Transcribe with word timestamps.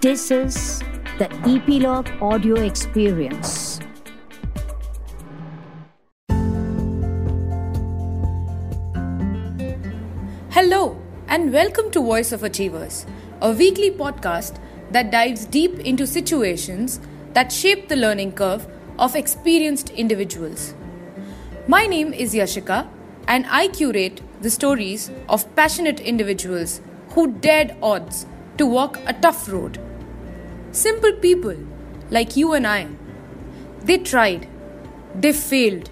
This 0.00 0.30
is 0.30 0.78
the 1.18 1.28
Epilogue 1.44 2.08
Audio 2.22 2.54
Experience. 2.54 3.80
Hello, 10.50 10.96
and 11.26 11.52
welcome 11.52 11.90
to 11.90 12.00
Voice 12.00 12.30
of 12.30 12.44
Achievers, 12.44 13.06
a 13.40 13.50
weekly 13.50 13.90
podcast 13.90 14.60
that 14.92 15.10
dives 15.10 15.44
deep 15.46 15.80
into 15.80 16.06
situations 16.06 17.00
that 17.32 17.50
shape 17.50 17.88
the 17.88 17.96
learning 17.96 18.34
curve 18.34 18.68
of 19.00 19.16
experienced 19.16 19.90
individuals. 19.90 20.74
My 21.66 21.86
name 21.86 22.12
is 22.12 22.34
Yashika, 22.34 22.86
and 23.26 23.46
I 23.48 23.66
curate 23.66 24.20
the 24.42 24.50
stories 24.50 25.10
of 25.28 25.52
passionate 25.56 25.98
individuals 25.98 26.80
who 27.08 27.32
dared 27.32 27.74
odds 27.82 28.26
to 28.58 28.66
walk 28.66 28.98
a 29.06 29.12
tough 29.12 29.48
road. 29.48 29.80
Simple 30.72 31.12
people 31.12 31.56
like 32.10 32.36
you 32.36 32.52
and 32.52 32.66
I. 32.66 32.88
They 33.82 33.98
tried, 33.98 34.48
they 35.14 35.32
failed, 35.32 35.90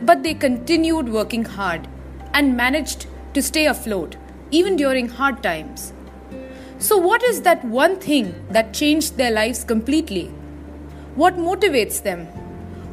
but 0.00 0.22
they 0.22 0.34
continued 0.34 1.08
working 1.08 1.44
hard 1.44 1.88
and 2.32 2.56
managed 2.56 3.06
to 3.34 3.42
stay 3.42 3.66
afloat 3.66 4.16
even 4.50 4.76
during 4.76 5.08
hard 5.08 5.42
times. 5.42 5.92
So, 6.78 6.96
what 6.96 7.22
is 7.22 7.42
that 7.42 7.64
one 7.64 7.98
thing 7.98 8.46
that 8.50 8.74
changed 8.74 9.16
their 9.16 9.30
lives 9.30 9.64
completely? 9.64 10.26
What 11.14 11.36
motivates 11.36 12.02
them? 12.02 12.26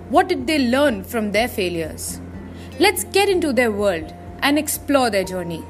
What 0.09 0.27
did 0.27 0.47
they 0.47 0.59
learn 0.59 1.03
from 1.03 1.31
their 1.31 1.47
failures? 1.47 2.19
Let's 2.79 3.03
get 3.03 3.29
into 3.29 3.53
their 3.53 3.71
world 3.71 4.13
and 4.41 4.57
explore 4.57 5.09
their 5.09 5.23
journey. 5.23 5.63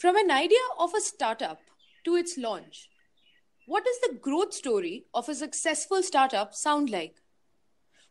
From 0.00 0.16
an 0.16 0.30
idea 0.30 0.66
of 0.78 0.94
a 0.94 1.00
startup 1.02 1.60
to 2.06 2.16
its 2.16 2.38
launch, 2.38 2.88
what 3.66 3.84
does 3.84 3.98
the 4.00 4.18
growth 4.18 4.54
story 4.54 5.04
of 5.12 5.28
a 5.28 5.34
successful 5.34 6.02
startup 6.02 6.54
sound 6.54 6.88
like? 6.88 7.16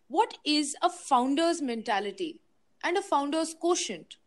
What 0.08 0.38
is 0.46 0.76
a 0.84 0.92
founder's 0.92 1.64
mentality 1.64 2.42
and 2.84 2.96
a 2.96 3.02
founder's 3.02 3.56
quotient? 3.56 4.18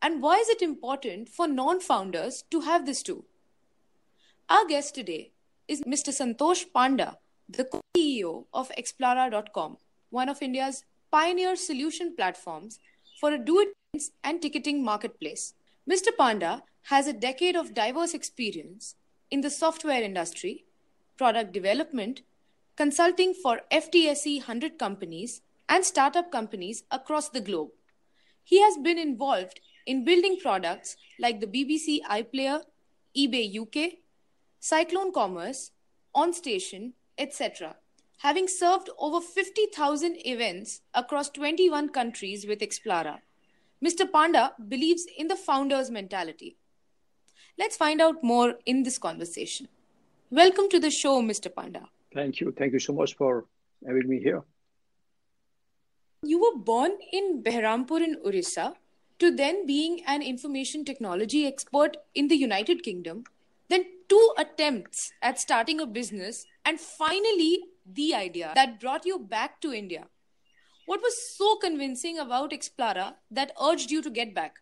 And 0.00 0.22
why 0.22 0.36
is 0.36 0.48
it 0.50 0.62
important 0.62 1.28
for 1.28 1.48
non 1.48 1.80
founders 1.80 2.44
to 2.52 2.60
have 2.60 2.86
this 2.86 3.02
too? 3.02 3.24
Our 4.48 4.64
guest 4.66 4.94
today 4.94 5.32
is 5.66 5.80
Mr. 5.80 6.14
Santosh 6.14 6.66
Panda, 6.72 7.18
the 7.48 7.68
CEO 7.96 8.44
of 8.54 8.70
Explara.com, 8.78 9.78
one 10.10 10.28
of 10.28 10.42
India's 10.42 10.84
pioneer 11.10 11.56
solution 11.56 12.14
platforms 12.14 12.78
for 13.18 13.32
a 13.32 13.38
do 13.38 13.58
it 13.58 14.02
and 14.22 14.40
ticketing 14.40 14.84
marketplace. 14.84 15.54
Mr. 15.90 16.16
Panda 16.16 16.62
has 16.82 17.08
a 17.08 17.12
decade 17.12 17.56
of 17.56 17.74
diverse 17.74 18.14
experience 18.14 18.94
in 19.28 19.40
the 19.40 19.50
software 19.50 20.00
industry, 20.00 20.64
product 21.16 21.52
development, 21.52 22.22
consulting 22.76 23.34
for 23.34 23.62
FTSE 23.72 24.36
100 24.36 24.78
companies 24.78 25.42
and 25.68 25.84
startup 25.84 26.30
companies 26.30 26.84
across 26.92 27.30
the 27.30 27.40
globe. 27.40 27.70
He 28.44 28.62
has 28.62 28.76
been 28.76 28.98
involved 28.98 29.58
in 29.84 30.04
building 30.04 30.38
products 30.40 30.96
like 31.18 31.40
the 31.40 31.48
BBC 31.48 32.02
iPlayer, 32.02 32.62
eBay 33.16 33.58
UK, 33.58 33.94
Cyclone 34.60 35.12
Commerce, 35.12 35.72
OnStation, 36.14 36.92
etc., 37.18 37.74
having 38.18 38.46
served 38.46 38.90
over 38.96 39.20
50,000 39.20 40.18
events 40.24 40.82
across 40.94 41.30
21 41.30 41.88
countries 41.88 42.46
with 42.46 42.60
Explara. 42.60 43.18
Mr. 43.84 44.10
Panda 44.10 44.52
believes 44.68 45.06
in 45.16 45.28
the 45.28 45.36
founder's 45.36 45.90
mentality. 45.90 46.56
Let's 47.58 47.78
find 47.78 48.00
out 48.00 48.22
more 48.22 48.54
in 48.66 48.82
this 48.82 48.98
conversation. 48.98 49.68
Welcome 50.30 50.68
to 50.68 50.78
the 50.78 50.90
show, 50.90 51.22
Mr. 51.22 51.54
Panda. 51.54 51.88
Thank 52.14 52.40
you. 52.40 52.52
Thank 52.52 52.74
you 52.74 52.78
so 52.78 52.92
much 52.92 53.16
for 53.16 53.46
having 53.86 54.06
me 54.06 54.20
here. 54.20 54.42
You 56.22 56.40
were 56.40 56.58
born 56.58 56.98
in 57.10 57.42
Behrampur 57.42 58.02
in 58.02 58.18
Orissa 58.22 58.74
to 59.18 59.34
then 59.34 59.66
being 59.66 60.02
an 60.06 60.20
information 60.20 60.84
technology 60.84 61.46
expert 61.46 61.96
in 62.14 62.28
the 62.28 62.36
United 62.36 62.82
Kingdom, 62.82 63.24
then 63.70 63.84
two 64.10 64.34
attempts 64.36 65.10
at 65.22 65.38
starting 65.38 65.80
a 65.80 65.86
business, 65.86 66.44
and 66.66 66.78
finally 66.78 67.60
the 67.90 68.14
idea 68.14 68.52
that 68.54 68.78
brought 68.78 69.06
you 69.06 69.18
back 69.18 69.60
to 69.62 69.72
India. 69.72 70.06
What 70.90 71.02
was 71.02 71.16
so 71.36 71.54
convincing 71.54 72.18
about 72.18 72.50
Explara 72.50 73.14
that 73.30 73.52
urged 73.62 73.92
you 73.92 74.02
to 74.02 74.10
get 74.10 74.34
back? 74.34 74.56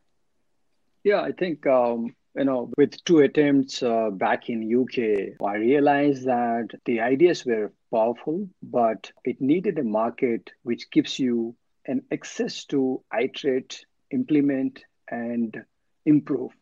Yeah, 1.02 1.22
I 1.22 1.32
think 1.32 1.66
um, 1.66 2.14
you 2.36 2.44
know 2.44 2.70
with 2.76 3.02
two 3.04 3.20
attempts 3.20 3.82
uh, 3.82 4.10
back 4.10 4.50
in 4.50 4.68
UK, 4.80 5.40
I 5.42 5.54
realized 5.54 6.26
that 6.26 6.68
the 6.84 7.00
ideas 7.00 7.46
were 7.46 7.72
powerful, 7.90 8.46
but 8.62 9.10
it 9.24 9.40
needed 9.40 9.78
a 9.78 9.82
market 9.82 10.50
which 10.64 10.90
gives 10.90 11.18
you 11.18 11.56
an 11.86 12.02
access 12.12 12.66
to 12.66 13.02
iterate, 13.18 13.86
implement, 14.10 14.84
and 15.10 15.56
improve. 16.04 16.52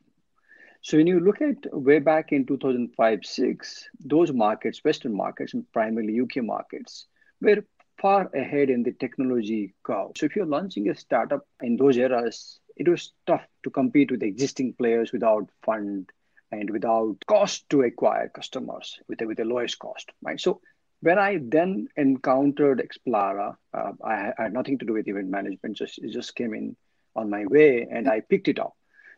So 0.83 0.97
when 0.97 1.09
you 1.09 1.19
look 1.19 1.43
at 1.43 1.56
way 1.72 1.98
back 1.98 2.31
in 2.31 2.47
2005 2.47 3.19
6, 3.25 3.88
those 3.98 4.33
markets, 4.33 4.84
Western 4.84 5.16
markets, 5.16 5.54
and 5.54 5.66
primarily 5.72 6.21
UK 6.21 6.44
markets, 6.44 7.09
were 7.41 7.65
far 8.06 8.30
ahead 8.34 8.70
in 8.70 8.84
the 8.84 8.92
technology 8.92 9.74
curve. 9.82 10.12
So 10.16 10.26
if 10.26 10.36
you're 10.36 10.54
launching 10.56 10.88
a 10.88 10.94
startup 10.94 11.44
in 11.60 11.76
those 11.76 11.96
eras, 11.96 12.60
it 12.76 12.88
was 12.88 13.12
tough 13.26 13.44
to 13.64 13.70
compete 13.70 14.12
with 14.12 14.22
existing 14.22 14.74
players 14.74 15.10
without 15.12 15.48
fund 15.64 16.10
and 16.52 16.70
without 16.70 17.16
cost 17.26 17.68
to 17.70 17.82
acquire 17.82 18.28
customers 18.28 19.00
with 19.08 19.18
the, 19.18 19.26
with 19.26 19.38
the 19.38 19.44
lowest 19.44 19.80
cost, 19.80 20.12
right? 20.22 20.38
So 20.38 20.60
when 21.00 21.18
I 21.18 21.40
then 21.42 21.88
encountered 21.96 22.80
Explara, 22.80 23.56
uh, 23.74 23.92
I, 24.04 24.32
I, 24.38 24.42
had 24.44 24.52
nothing 24.52 24.78
to 24.78 24.86
do 24.86 24.92
with 24.92 25.08
event 25.08 25.28
management. 25.28 25.76
Just 25.76 25.98
it 25.98 26.12
just 26.12 26.36
came 26.36 26.54
in 26.54 26.76
on 27.16 27.28
my 27.28 27.44
way, 27.46 27.88
and 27.90 28.08
I 28.08 28.20
picked 28.20 28.46
it 28.46 28.60
up. 28.60 28.74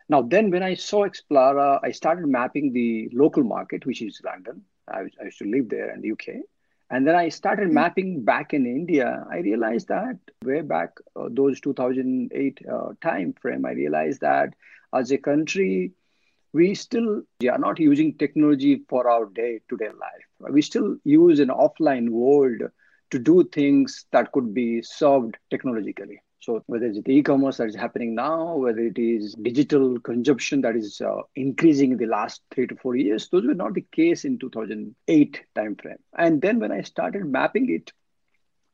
Now, 0.08 0.22
then 0.22 0.50
when 0.50 0.62
I 0.62 0.74
saw 0.74 1.06
Explara, 1.06 1.78
I 1.82 1.90
started 1.90 2.26
mapping 2.26 2.72
the 2.72 3.10
local 3.12 3.44
market, 3.44 3.84
which 3.84 4.00
is 4.00 4.22
London. 4.24 4.62
I, 4.88 5.00
I 5.20 5.24
used 5.24 5.38
to 5.38 5.50
live 5.50 5.68
there 5.68 5.94
in 5.94 6.00
the 6.00 6.12
UK, 6.12 6.42
and 6.90 7.06
then 7.06 7.14
I 7.14 7.28
started 7.28 7.66
mm-hmm. 7.66 7.74
mapping 7.74 8.24
back 8.24 8.54
in 8.54 8.66
India. 8.66 9.26
I 9.30 9.38
realized 9.38 9.88
that 9.88 10.18
way 10.44 10.62
back 10.62 10.90
uh, 11.16 11.28
those 11.30 11.60
2008 11.60 12.58
uh, 12.70 12.88
time 13.02 13.34
frame, 13.40 13.66
I 13.66 13.72
realized 13.72 14.20
that 14.22 14.54
as 14.94 15.10
a 15.10 15.18
country, 15.18 15.92
we 16.54 16.74
still 16.74 17.22
are 17.50 17.58
not 17.58 17.78
using 17.78 18.16
technology 18.16 18.82
for 18.88 19.08
our 19.08 19.26
day-to-day 19.26 19.88
life. 19.88 20.50
We 20.50 20.62
still 20.62 20.96
use 21.04 21.40
an 21.40 21.48
offline 21.48 22.08
world 22.08 22.62
to 23.10 23.18
do 23.18 23.44
things 23.44 24.06
that 24.12 24.32
could 24.32 24.54
be 24.54 24.82
solved 24.82 25.36
technologically. 25.50 26.20
So 26.40 26.62
whether 26.66 26.86
it's 26.86 27.02
the 27.02 27.12
e-commerce 27.12 27.56
that 27.56 27.68
is 27.68 27.74
happening 27.74 28.14
now, 28.14 28.56
whether 28.56 28.80
it 28.80 28.98
is 28.98 29.34
digital 29.34 29.98
consumption 29.98 30.60
that 30.60 30.76
is 30.76 31.00
uh, 31.00 31.22
increasing 31.34 31.92
in 31.92 31.98
the 31.98 32.06
last 32.06 32.42
three 32.54 32.66
to 32.68 32.76
four 32.76 32.94
years, 32.94 33.28
those 33.28 33.44
were 33.44 33.54
not 33.54 33.74
the 33.74 33.84
case 33.92 34.24
in 34.24 34.38
2008 34.38 35.42
timeframe. 35.56 35.96
And 36.16 36.40
then 36.40 36.60
when 36.60 36.70
I 36.70 36.82
started 36.82 37.26
mapping 37.26 37.70
it, 37.70 37.92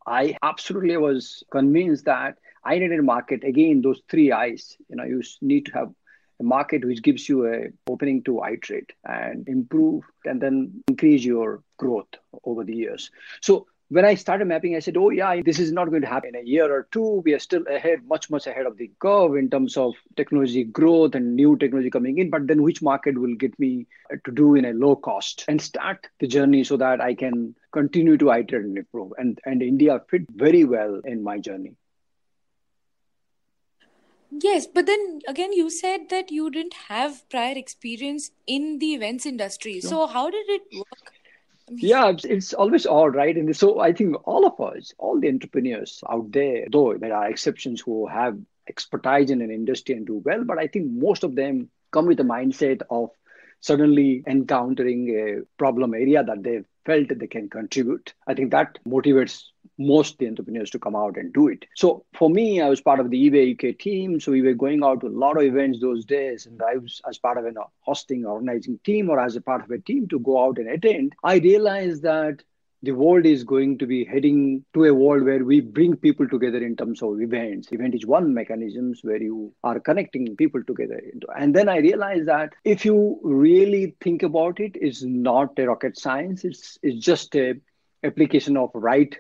I 0.07 0.37
absolutely 0.43 0.97
was 0.99 1.43
convinced 1.51 2.05
that 2.05 2.37
I 2.63 2.79
needed 2.79 2.99
a 2.99 3.03
market 3.03 3.45
again. 3.45 3.81
Those 3.81 4.03
three 4.11 4.31
eyes, 4.33 4.77
you 4.89 4.97
know, 4.97 5.05
you 5.05 5.23
need 5.41 5.67
to 5.67 5.73
have 5.73 5.93
a 6.41 6.43
market 6.43 6.85
which 6.85 7.03
gives 7.03 7.29
you 7.29 7.47
a 7.47 7.69
opening 7.89 8.23
to 8.25 8.43
iterate 8.45 8.93
and 9.05 9.49
improve 9.49 10.05
and 10.25 10.41
then 10.41 10.83
increase 10.89 11.25
your 11.25 11.63
growth 11.79 12.09
over 12.45 12.65
the 12.65 12.75
years. 12.75 13.11
So 13.41 13.67
when 13.89 14.05
I 14.05 14.15
started 14.15 14.47
mapping, 14.47 14.75
I 14.75 14.79
said, 14.79 14.97
oh, 14.97 15.11
yeah, 15.11 15.43
this 15.45 15.59
is 15.59 15.71
not 15.71 15.91
going 15.91 16.03
to 16.03 16.09
happen 16.09 16.31
in 16.35 16.43
a 16.43 16.47
year 16.47 16.73
or 16.73 16.89
two. 16.91 17.23
We 17.25 17.35
are 17.35 17.39
still 17.39 17.65
ahead, 17.69 18.07
much, 18.07 18.31
much 18.31 18.47
ahead 18.47 18.67
of 18.67 18.79
the 18.79 18.91
curve 18.99 19.37
in 19.37 19.51
terms 19.51 19.77
of 19.77 19.95
technology 20.17 20.65
growth 20.65 21.15
and 21.15 21.37
new 21.37 21.57
technology 21.57 21.91
coming 21.91 22.19
in. 22.19 22.31
But 22.31 22.47
then 22.47 22.63
which 22.63 22.81
market 22.81 23.19
will 23.19 23.35
get 23.35 23.59
me 23.59 23.87
to 24.25 24.33
do 24.33 24.55
in 24.55 24.65
a 24.65 24.73
low 24.73 24.97
cost 24.97 25.45
and 25.49 25.61
start 25.61 26.07
the 26.19 26.27
journey 26.27 26.65
so 26.65 26.77
that 26.79 27.01
I 27.01 27.15
can 27.15 27.55
continue 27.73 28.17
to 28.17 28.31
iterate 28.31 28.53
and 28.53 28.79
improve? 28.79 29.13
And, 29.19 29.39
and 29.45 29.63
India 29.63 30.01
fit 30.09 30.23
very 30.31 30.65
well 30.65 31.01
in 31.05 31.23
my 31.23 31.39
journey. 31.39 31.77
Yes, 34.31 34.67
but 34.67 34.87
then 34.87 35.21
again, 35.29 35.53
you 35.53 35.71
said 35.71 36.09
that 36.09 36.33
you 36.33 36.51
didn't 36.51 36.75
have 36.89 37.29
prior 37.29 37.57
experience 37.57 38.33
in 38.47 38.79
the 38.79 38.95
events 38.95 39.27
industry. 39.27 39.81
So, 39.81 40.09
how 40.09 40.29
did 40.29 40.49
it 40.49 40.63
work? 40.77 41.13
Yeah 41.71 42.13
it's 42.25 42.53
always 42.53 42.87
all 42.87 43.09
right? 43.09 43.37
And 43.37 43.57
so 43.57 43.81
i 43.81 43.93
think 43.93 44.17
all 44.27 44.47
of 44.47 44.61
us 44.61 44.93
all 44.99 45.19
the 45.21 45.29
entrepreneurs 45.29 46.03
out 46.11 46.31
there 46.33 46.67
though 46.71 46.97
there 46.99 47.15
are 47.15 47.29
exceptions 47.29 47.81
who 47.81 48.07
have 48.07 48.39
expertise 48.69 49.31
in 49.31 49.43
an 49.43 49.51
industry 49.51 49.95
and 49.95 50.07
do 50.07 50.23
well 50.25 50.45
but 50.45 50.59
i 50.59 50.67
think 50.67 50.91
most 50.91 51.25
of 51.25 51.35
them 51.35 51.69
come 51.91 52.07
with 52.07 52.21
a 52.21 52.25
mindset 52.25 52.83
of 52.91 53.11
suddenly 53.61 54.23
encountering 54.27 55.09
a 55.11 55.43
problem 55.57 55.95
area 55.95 56.23
that 56.23 56.43
they 56.43 56.63
felt 56.85 57.09
they 57.09 57.27
can 57.27 57.49
contribute. 57.49 58.13
I 58.27 58.35
think 58.35 58.51
that 58.51 58.79
motivates 58.87 59.45
most 59.79 60.19
the 60.19 60.29
entrepreneurs 60.29 60.71
to 60.71 60.79
come 60.79 60.95
out 60.95 61.17
and 61.17 61.33
do 61.33 61.49
it. 61.49 61.65
So 61.75 62.05
for 62.15 62.31
me, 62.31 62.61
I 62.61 62.69
was 62.69 62.81
part 62.81 63.01
of 63.01 63.11
the 63.11 63.31
eBay 63.31 63.55
UK 63.55 63.79
team. 63.79 64.21
So 64.21 64.33
we 64.33 64.43
were 64.43 64.55
going 64.55 64.85
out 64.85 65.01
to 65.01 65.09
a 65.09 65.09
lot 65.09 65.37
of 65.37 65.43
events 65.45 65.81
those 65.81 66.05
days. 66.05 66.47
And 66.47 66.61
I 66.63 66.77
was 66.77 67.01
as 67.09 67.19
part 67.19 67.39
of 67.39 67.45
a 67.45 67.61
uh, 67.61 67.65
hosting 67.81 68.25
organizing 68.25 68.79
team 68.85 69.11
or 69.11 69.19
as 69.19 69.37
a 69.37 69.41
part 69.41 69.65
of 69.65 69.71
a 69.71 69.79
team 69.79 70.09
to 70.09 70.19
go 70.19 70.45
out 70.45 70.59
and 70.59 70.69
attend. 70.69 71.15
I 71.23 71.37
realized 71.37 72.03
that 72.03 72.43
the 72.85 72.93
world 72.93 73.25
is 73.25 73.45
going 73.45 73.79
to 73.79 73.87
be 73.87 74.05
heading 74.05 74.63
to 74.75 74.85
a 74.85 74.95
world 74.95 75.25
where 75.25 75.43
we 75.43 75.61
bring 75.61 75.97
people 75.97 76.29
together 76.29 76.59
in 76.59 76.77
terms 76.77 77.03
of 77.03 77.21
events. 77.21 77.73
Event 77.73 77.95
is 77.95 78.05
one 78.05 78.35
mechanisms 78.35 79.01
where 79.03 79.23
you 79.23 79.55
are 79.65 79.81
connecting 79.81 80.37
people 80.37 80.63
together. 80.63 81.01
And 81.35 81.55
then 81.55 81.69
I 81.69 81.79
realized 81.79 82.27
that 82.27 82.53
if 82.63 82.85
you 82.85 83.19
really 83.23 83.97
think 84.03 84.23
about 84.23 84.61
it, 84.61 84.73
it's 84.75 85.03
not 85.03 85.59
a 85.59 85.67
rocket 85.67 85.99
science. 85.99 86.45
It's 86.45 86.79
it's 86.83 87.03
just 87.03 87.35
a 87.37 87.55
application 88.03 88.57
of 88.59 88.71
right 88.75 89.17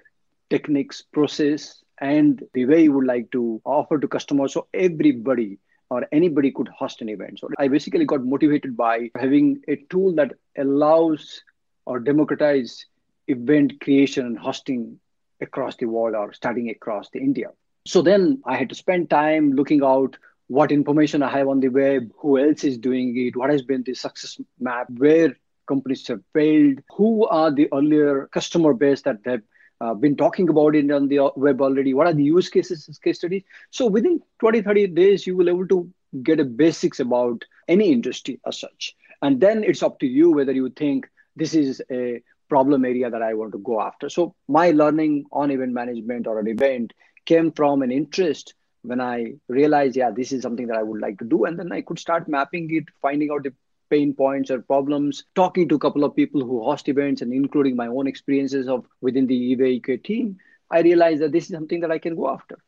techniques, 0.50 1.02
process, 1.02 1.82
and 2.00 2.42
the 2.54 2.66
way 2.66 2.82
you 2.82 2.92
would 2.92 3.06
like 3.06 3.30
to 3.32 3.60
offer 3.64 3.98
to 3.98 4.08
customers. 4.08 4.52
So 4.52 4.66
everybody 4.74 5.58
or 5.90 6.06
anybody 6.12 6.50
could 6.50 6.68
host 6.68 7.02
an 7.02 7.08
event. 7.08 7.38
So 7.40 7.48
I 7.58 7.68
basically 7.68 8.04
got 8.04 8.24
motivated 8.24 8.76
by 8.76 9.10
having 9.16 9.62
a 9.68 9.76
tool 9.90 10.14
that 10.14 10.32
allows 10.56 11.42
or 11.86 12.00
democratize 12.00 12.86
event 13.28 13.80
creation 13.80 14.26
and 14.26 14.38
hosting 14.38 14.98
across 15.40 15.76
the 15.76 15.86
world 15.86 16.14
or 16.14 16.32
starting 16.32 16.70
across 16.70 17.10
the 17.10 17.20
India. 17.20 17.48
So 17.86 18.02
then 18.02 18.42
I 18.46 18.56
had 18.56 18.68
to 18.70 18.74
spend 18.74 19.10
time 19.10 19.52
looking 19.52 19.84
out 19.84 20.16
what 20.48 20.72
information 20.72 21.22
I 21.22 21.30
have 21.30 21.48
on 21.48 21.60
the 21.60 21.68
web, 21.68 22.10
who 22.18 22.38
else 22.38 22.64
is 22.64 22.78
doing 22.78 23.16
it, 23.16 23.36
what 23.36 23.50
has 23.50 23.62
been 23.62 23.82
the 23.82 23.94
success 23.94 24.38
map, 24.58 24.88
where 24.90 25.36
companies 25.66 26.06
have 26.08 26.20
failed, 26.32 26.80
who 26.90 27.26
are 27.26 27.50
the 27.50 27.68
earlier 27.72 28.26
customer 28.32 28.74
base 28.74 29.02
that 29.02 29.18
have 29.24 29.42
uh, 29.84 29.94
been 29.94 30.16
talking 30.16 30.48
about 30.48 30.74
it 30.74 30.90
on 30.90 31.08
the 31.08 31.30
web 31.36 31.60
already, 31.60 31.92
what 31.94 32.06
are 32.06 32.14
the 32.14 32.22
use 32.22 32.48
cases, 32.48 32.98
case 33.02 33.18
studies. 33.18 33.42
So 33.70 33.86
within 33.86 34.20
20, 34.38 34.62
30 34.62 34.86
days, 34.88 35.26
you 35.26 35.36
will 35.36 35.48
able 35.48 35.68
to 35.68 35.90
get 36.22 36.40
a 36.40 36.44
basics 36.44 37.00
about 37.00 37.44
any 37.68 37.92
industry 37.92 38.40
as 38.46 38.58
such. 38.58 38.94
And 39.22 39.40
then 39.40 39.64
it's 39.64 39.82
up 39.82 39.98
to 40.00 40.06
you 40.06 40.30
whether 40.30 40.52
you 40.52 40.70
think 40.70 41.06
this 41.36 41.54
is 41.54 41.82
a 41.90 42.22
problem 42.48 42.84
area 42.84 43.10
that 43.10 43.22
I 43.22 43.34
want 43.34 43.52
to 43.52 43.58
go 43.58 43.80
after. 43.80 44.08
So 44.08 44.34
my 44.48 44.70
learning 44.70 45.24
on 45.32 45.50
event 45.50 45.72
management 45.72 46.26
or 46.26 46.38
an 46.38 46.48
event 46.48 46.92
came 47.26 47.52
from 47.52 47.82
an 47.82 47.90
interest 47.90 48.54
when 48.82 49.00
I 49.00 49.34
realized, 49.48 49.96
yeah, 49.96 50.10
this 50.10 50.30
is 50.32 50.42
something 50.42 50.66
that 50.68 50.76
I 50.76 50.82
would 50.82 51.00
like 51.00 51.18
to 51.18 51.24
do. 51.24 51.44
And 51.46 51.58
then 51.58 51.72
I 51.72 51.80
could 51.80 51.98
start 51.98 52.28
mapping 52.28 52.68
it, 52.74 52.84
finding 53.00 53.30
out 53.30 53.44
the 53.44 53.54
pain 53.94 54.12
points 54.12 54.50
or 54.50 54.60
problems, 54.60 55.24
talking 55.34 55.68
to 55.68 55.76
a 55.76 55.78
couple 55.78 56.04
of 56.04 56.16
people 56.16 56.44
who 56.44 56.62
host 56.64 56.88
events 56.88 57.22
and 57.22 57.32
including 57.32 57.76
my 57.76 57.86
own 57.86 58.06
experiences 58.06 58.68
of 58.68 58.86
within 59.00 59.26
the 59.26 59.40
eBay 59.54 59.72
UK 59.78 60.02
team. 60.02 60.36
I 60.70 60.80
realized 60.80 61.22
that 61.22 61.32
this 61.32 61.44
is 61.44 61.50
something 61.50 61.80
that 61.80 61.92
I 61.92 61.98
can 61.98 62.16
go 62.16 62.28
after. 62.28 62.58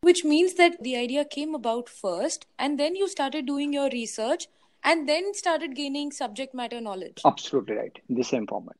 Which 0.00 0.24
means 0.24 0.54
that 0.54 0.82
the 0.82 0.96
idea 0.96 1.24
came 1.24 1.54
about 1.54 1.88
first, 1.88 2.46
and 2.58 2.78
then 2.78 2.96
you 2.96 3.08
started 3.08 3.46
doing 3.46 3.72
your 3.72 3.88
research 3.90 4.48
and 4.82 5.08
then 5.08 5.32
started 5.34 5.74
gaining 5.74 6.10
subject 6.12 6.54
matter 6.54 6.80
knowledge. 6.80 7.22
Absolutely 7.24 7.76
right. 7.76 7.98
In 8.08 8.16
the 8.16 8.24
same 8.24 8.46
format. 8.46 8.76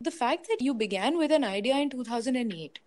The 0.00 0.10
fact 0.10 0.48
that 0.48 0.60
you 0.60 0.74
began 0.74 1.18
with 1.18 1.30
an 1.30 1.44
idea 1.44 1.76
in 1.76 1.90
2008 1.90 2.80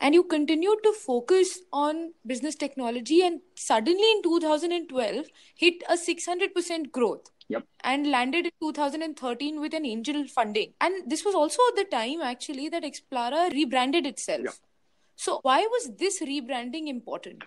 and 0.00 0.14
you 0.14 0.22
continued 0.24 0.78
to 0.84 0.92
focus 0.92 1.60
on 1.72 2.12
business 2.26 2.54
technology 2.54 3.22
and 3.22 3.40
suddenly 3.54 4.10
in 4.16 4.22
2012 4.22 5.26
hit 5.56 5.82
a 5.88 5.94
600% 5.96 6.90
growth 6.92 7.30
Yep. 7.48 7.64
and 7.82 8.08
landed 8.10 8.44
in 8.46 8.52
2013 8.60 9.60
with 9.60 9.74
an 9.74 9.84
angel 9.84 10.24
funding 10.28 10.72
and 10.80 11.10
this 11.10 11.24
was 11.24 11.34
also 11.34 11.60
the 11.74 11.84
time 11.84 12.20
actually 12.22 12.68
that 12.68 12.84
explara 12.84 13.50
rebranded 13.52 14.06
itself 14.06 14.44
Yep. 14.44 14.54
so 15.16 15.40
why 15.42 15.58
was 15.72 15.90
this 15.98 16.20
rebranding 16.20 16.86
important 16.86 17.42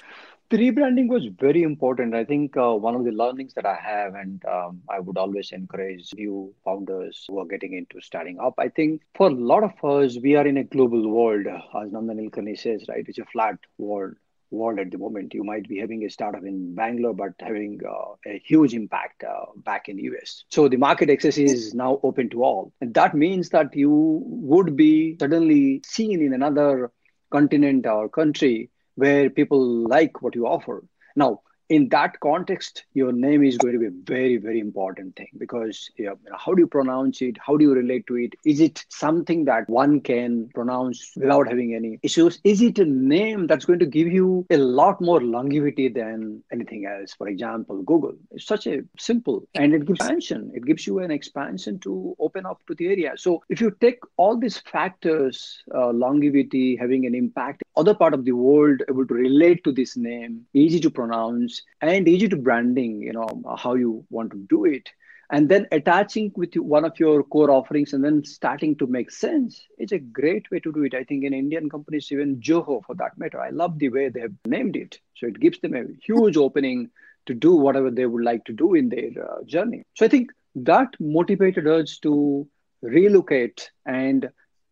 The 0.49 0.57
rebranding 0.57 1.07
was 1.07 1.25
very 1.39 1.63
important. 1.63 2.13
I 2.13 2.23
think 2.23 2.55
uh, 2.55 2.73
one 2.73 2.95
of 2.95 3.03
the 3.03 3.11
learnings 3.11 3.53
that 3.55 3.65
I 3.65 3.75
have, 3.75 4.13
and 4.15 4.43
um, 4.45 4.81
I 4.89 4.99
would 4.99 5.17
always 5.17 5.51
encourage 5.51 6.13
new 6.13 6.53
founders 6.63 7.25
who 7.27 7.39
are 7.39 7.45
getting 7.45 7.73
into 7.73 7.99
starting 8.01 8.39
up. 8.39 8.53
I 8.57 8.69
think 8.69 9.01
for 9.15 9.27
a 9.27 9.33
lot 9.33 9.63
of 9.63 9.73
us, 9.83 10.17
we 10.21 10.35
are 10.35 10.45
in 10.45 10.57
a 10.57 10.63
global 10.63 11.09
world, 11.09 11.47
as 11.47 11.91
Nandan 11.91 12.17
Nilekani 12.19 12.57
says, 12.57 12.85
right? 12.87 13.03
It's 13.07 13.17
a 13.17 13.25
flat 13.25 13.57
world 13.77 14.15
world 14.51 14.79
at 14.79 14.91
the 14.91 14.97
moment. 14.97 15.33
You 15.33 15.43
might 15.43 15.67
be 15.67 15.79
having 15.79 16.03
a 16.05 16.09
startup 16.09 16.43
in 16.45 16.75
Bangalore, 16.75 17.13
but 17.13 17.33
having 17.39 17.79
uh, 17.87 18.13
a 18.25 18.39
huge 18.45 18.73
impact 18.75 19.23
uh, 19.23 19.45
back 19.57 19.89
in 19.89 19.97
US. 19.97 20.45
So 20.49 20.67
the 20.69 20.77
market 20.77 21.09
access 21.09 21.37
is 21.37 21.73
now 21.73 21.99
open 22.03 22.29
to 22.29 22.43
all. 22.43 22.71
And 22.79 22.93
that 22.93 23.15
means 23.15 23.49
that 23.49 23.75
you 23.75 24.21
would 24.25 24.75
be 24.75 25.17
suddenly 25.19 25.81
seen 25.85 26.21
in 26.21 26.33
another 26.33 26.91
continent 27.31 27.87
or 27.87 28.07
country 28.09 28.69
where 28.95 29.29
people 29.29 29.87
like 29.87 30.21
what 30.21 30.35
you 30.35 30.47
offer. 30.47 30.83
Now, 31.15 31.41
in 31.73 31.89
that 31.89 32.19
context, 32.19 32.83
your 32.93 33.11
name 33.11 33.43
is 33.43 33.57
going 33.57 33.73
to 33.73 33.79
be 33.79 33.87
a 33.87 33.99
very, 34.15 34.37
very 34.37 34.59
important 34.59 35.15
thing 35.15 35.29
because 35.37 35.89
you 35.97 36.05
know, 36.05 36.17
how 36.37 36.53
do 36.53 36.61
you 36.61 36.67
pronounce 36.67 37.21
it? 37.21 37.37
How 37.45 37.57
do 37.57 37.63
you 37.65 37.73
relate 37.73 38.05
to 38.07 38.17
it? 38.17 38.35
Is 38.45 38.59
it 38.59 38.85
something 38.89 39.45
that 39.45 39.67
one 39.69 39.99
can 40.01 40.49
pronounce 40.53 41.13
without 41.15 41.47
having 41.47 41.73
any 41.73 41.99
issues? 42.03 42.39
Is 42.43 42.61
it 42.61 42.77
a 42.77 42.85
name 42.85 43.47
that's 43.47 43.65
going 43.65 43.79
to 43.79 43.87
give 43.87 44.07
you 44.07 44.45
a 44.51 44.57
lot 44.57 45.01
more 45.01 45.21
longevity 45.21 45.87
than 45.87 46.43
anything 46.51 46.85
else? 46.85 47.13
For 47.17 47.27
example, 47.27 47.81
Google. 47.81 48.15
It's 48.31 48.45
such 48.45 48.67
a 48.67 48.83
simple 48.99 49.47
and 49.55 49.73
it 49.73 49.85
gives 49.87 49.99
expansion. 49.99 50.51
It 50.53 50.65
gives 50.65 50.85
you 50.85 50.99
an 50.99 51.09
expansion 51.09 51.79
to 51.79 52.15
open 52.19 52.45
up 52.45 52.61
to 52.67 52.75
the 52.75 52.87
area. 52.87 53.13
So 53.15 53.43
if 53.49 53.61
you 53.61 53.75
take 53.81 53.99
all 54.17 54.37
these 54.37 54.59
factors, 54.59 55.63
uh, 55.73 55.91
longevity, 55.91 56.75
having 56.75 57.05
an 57.07 57.15
impact, 57.15 57.63
other 57.75 57.95
part 57.95 58.13
of 58.13 58.25
the 58.25 58.33
world 58.33 58.81
able 58.89 59.07
to 59.07 59.13
relate 59.13 59.63
to 59.63 59.71
this 59.71 59.97
name, 59.97 60.45
easy 60.53 60.79
to 60.79 60.91
pronounce, 60.91 61.62
and 61.81 62.05
to 62.05 62.37
branding 62.37 63.01
you 63.01 63.13
know 63.13 63.27
how 63.57 63.73
you 63.73 64.05
want 64.09 64.31
to 64.31 64.37
do 64.49 64.65
it. 64.65 64.89
And 65.29 65.49
then 65.49 65.67
attaching 65.71 66.31
with 66.35 66.53
one 66.55 66.85
of 66.85 66.99
your 66.99 67.23
core 67.23 67.49
offerings 67.49 67.93
and 67.93 68.03
then 68.03 68.23
starting 68.23 68.75
to 68.75 68.85
make 68.85 69.09
sense 69.09 69.65
it's 69.77 69.91
a 69.91 69.97
great 69.99 70.51
way 70.51 70.59
to 70.59 70.71
do 70.71 70.83
it. 70.83 70.93
I 70.93 71.03
think 71.03 71.23
in 71.23 71.33
indian 71.33 71.69
companies 71.69 72.11
even 72.11 72.39
Zoho 72.41 72.83
for 72.85 72.95
that 72.95 73.17
matter 73.17 73.39
i 73.39 73.49
love 73.49 73.79
the 73.79 73.89
way 73.89 74.09
they 74.09 74.21
have 74.21 74.33
named 74.45 74.75
it. 74.75 74.99
So 75.15 75.27
it 75.27 75.39
gives 75.39 75.59
them 75.59 75.75
a 75.75 75.85
huge 76.05 76.37
opening 76.37 76.89
to 77.25 77.33
do 77.33 77.55
whatever 77.55 77.89
they 77.89 78.05
would 78.05 78.23
like 78.23 78.45
to 78.45 78.53
do 78.53 78.73
in 78.75 78.89
their 78.89 79.11
uh, 79.23 79.43
journey. 79.45 79.83
So 79.95 80.05
i 80.05 80.09
think 80.09 80.31
that 80.55 80.89
motivated 80.99 81.67
us 81.67 81.97
to 81.99 82.47
relocate 82.81 83.71
and 83.85 84.29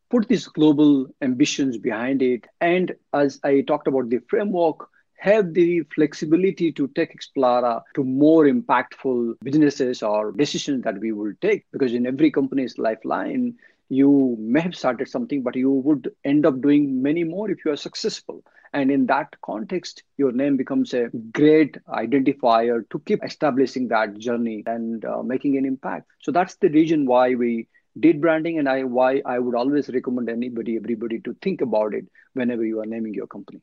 put 0.09 0.27
these 0.27 0.47
global 0.47 1.07
ambitions 1.21 1.77
behind 1.77 2.21
it. 2.21 2.45
And 2.59 2.93
as 3.13 3.39
i 3.43 3.61
talked 3.61 3.87
about 3.87 4.09
the 4.09 4.19
framework 4.29 4.89
have 5.21 5.53
the 5.53 5.83
flexibility 5.93 6.71
to 6.71 6.87
take 6.95 7.15
Explara 7.15 7.83
to 7.93 8.03
more 8.03 8.45
impactful 8.45 9.35
businesses 9.43 10.01
or 10.01 10.31
decisions 10.31 10.83
that 10.83 10.99
we 10.99 11.11
will 11.11 11.31
take. 11.41 11.63
Because 11.71 11.93
in 11.93 12.07
every 12.07 12.31
company's 12.31 12.79
lifeline, 12.79 13.53
you 13.89 14.35
may 14.39 14.61
have 14.61 14.75
started 14.75 15.07
something, 15.07 15.43
but 15.43 15.55
you 15.55 15.69
would 15.69 16.11
end 16.25 16.47
up 16.47 16.59
doing 16.61 17.03
many 17.03 17.23
more 17.23 17.51
if 17.51 17.63
you 17.63 17.71
are 17.71 17.77
successful. 17.77 18.43
And 18.73 18.89
in 18.89 19.05
that 19.07 19.35
context, 19.45 20.01
your 20.17 20.31
name 20.31 20.57
becomes 20.57 20.91
a 20.95 21.09
great 21.31 21.77
identifier 21.87 22.89
to 22.89 22.99
keep 23.05 23.23
establishing 23.23 23.89
that 23.89 24.17
journey 24.17 24.63
and 24.65 25.05
uh, 25.05 25.21
making 25.21 25.55
an 25.55 25.65
impact. 25.65 26.07
So 26.21 26.31
that's 26.31 26.55
the 26.55 26.69
reason 26.69 27.05
why 27.05 27.35
we 27.35 27.67
did 27.99 28.21
branding 28.21 28.57
and 28.57 28.67
I 28.67 28.85
why 28.85 29.21
I 29.23 29.37
would 29.37 29.53
always 29.53 29.89
recommend 29.89 30.29
anybody, 30.29 30.77
everybody 30.77 31.19
to 31.19 31.35
think 31.43 31.61
about 31.61 31.93
it 31.93 32.05
whenever 32.33 32.65
you 32.65 32.79
are 32.79 32.87
naming 32.87 33.13
your 33.13 33.27
company. 33.27 33.61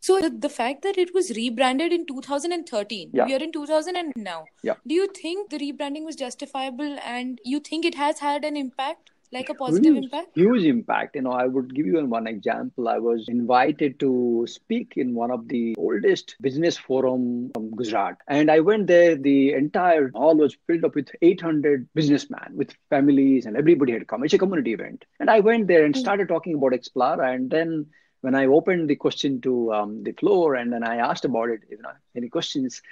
So 0.00 0.18
the, 0.18 0.30
the 0.30 0.48
fact 0.48 0.82
that 0.82 0.96
it 0.96 1.14
was 1.14 1.30
rebranded 1.36 1.92
in 1.92 2.06
2013, 2.06 3.10
Yeah. 3.12 3.26
we 3.26 3.34
are 3.34 3.42
in 3.42 3.52
2000 3.52 3.96
and 3.96 4.12
now. 4.16 4.46
Yeah. 4.62 4.74
Do 4.86 4.94
you 4.94 5.08
think 5.08 5.50
the 5.50 5.58
rebranding 5.58 6.04
was 6.04 6.16
justifiable 6.16 6.98
and 7.04 7.38
you 7.44 7.60
think 7.60 7.84
it 7.84 7.94
has 7.94 8.18
had 8.18 8.46
an 8.46 8.56
impact, 8.56 9.10
like 9.30 9.50
a 9.50 9.54
positive 9.54 9.94
huge, 9.94 10.04
impact? 10.04 10.28
Huge 10.34 10.64
impact. 10.64 11.16
You 11.16 11.22
know, 11.22 11.32
I 11.32 11.46
would 11.46 11.74
give 11.74 11.84
you 11.84 12.04
one 12.06 12.26
example. 12.26 12.88
I 12.88 12.96
was 12.98 13.28
invited 13.28 14.00
to 14.00 14.46
speak 14.48 14.94
in 14.96 15.14
one 15.14 15.30
of 15.30 15.46
the 15.48 15.74
oldest 15.76 16.34
business 16.40 16.78
forum 16.78 17.50
from 17.52 17.70
Gujarat. 17.76 18.16
And 18.26 18.50
I 18.50 18.60
went 18.60 18.86
there, 18.86 19.16
the 19.16 19.52
entire 19.52 20.10
hall 20.14 20.34
was 20.34 20.56
filled 20.66 20.84
up 20.86 20.94
with 20.94 21.10
800 21.20 21.86
businessmen 21.94 22.52
with 22.54 22.74
families 22.88 23.44
and 23.44 23.54
everybody 23.54 23.92
had 23.92 24.08
come. 24.08 24.24
It's 24.24 24.32
a 24.32 24.38
community 24.38 24.72
event. 24.72 25.04
And 25.20 25.28
I 25.28 25.40
went 25.40 25.68
there 25.68 25.84
and 25.84 25.94
hmm. 25.94 26.00
started 26.00 26.28
talking 26.28 26.54
about 26.54 26.72
Explara. 26.72 27.34
And 27.34 27.50
then 27.50 27.86
when 28.20 28.34
I 28.34 28.46
opened 28.46 28.88
the 28.88 28.96
question 28.96 29.40
to 29.42 29.72
um, 29.72 30.02
the 30.02 30.12
floor 30.12 30.54
and 30.54 30.72
then 30.72 30.84
I 30.84 30.96
asked 30.96 31.24
about 31.24 31.50
it, 31.50 31.60
you 31.70 31.78
know, 31.80 31.90
any 32.16 32.28
questions, 32.28 32.82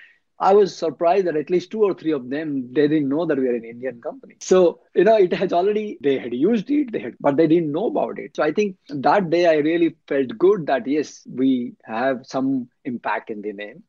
I 0.41 0.55
was 0.55 0.77
surprised 0.77 1.27
that 1.27 1.37
at 1.37 1.51
least 1.51 1.71
two 1.71 1.83
or 1.83 1.95
three 1.95 2.13
of 2.13 2.31
them 2.31 2.73
they 2.73 2.87
didn't 2.87 3.09
know 3.09 3.27
that 3.27 3.39
we 3.39 3.49
are 3.49 3.55
an 3.55 3.65
Indian 3.65 4.01
company. 4.01 4.37
So 4.41 4.81
you 4.95 5.05
know, 5.05 5.17
it 5.17 5.33
has 5.33 5.53
already 5.53 5.99
they 6.03 6.19
had 6.19 6.33
used 6.33 6.71
it, 6.71 6.93
they 6.93 7.01
had, 7.01 7.15
but 7.21 7.37
they 7.37 7.47
didn't 7.47 7.73
know 7.73 7.87
about 7.87 8.19
it. 8.19 8.37
So 8.37 8.43
I 8.43 8.53
think 8.53 8.77
that 8.89 9.31
day 9.31 9.47
I 9.47 9.57
really 9.57 9.97
felt 10.07 10.39
good 10.39 10.67
that 10.67 10.87
yes, 10.87 11.27
we 11.29 11.75
have 11.85 12.21
some 12.25 12.69
impact 12.85 13.31
in 13.31 13.43
the 13.43 13.53
name. 13.53 13.83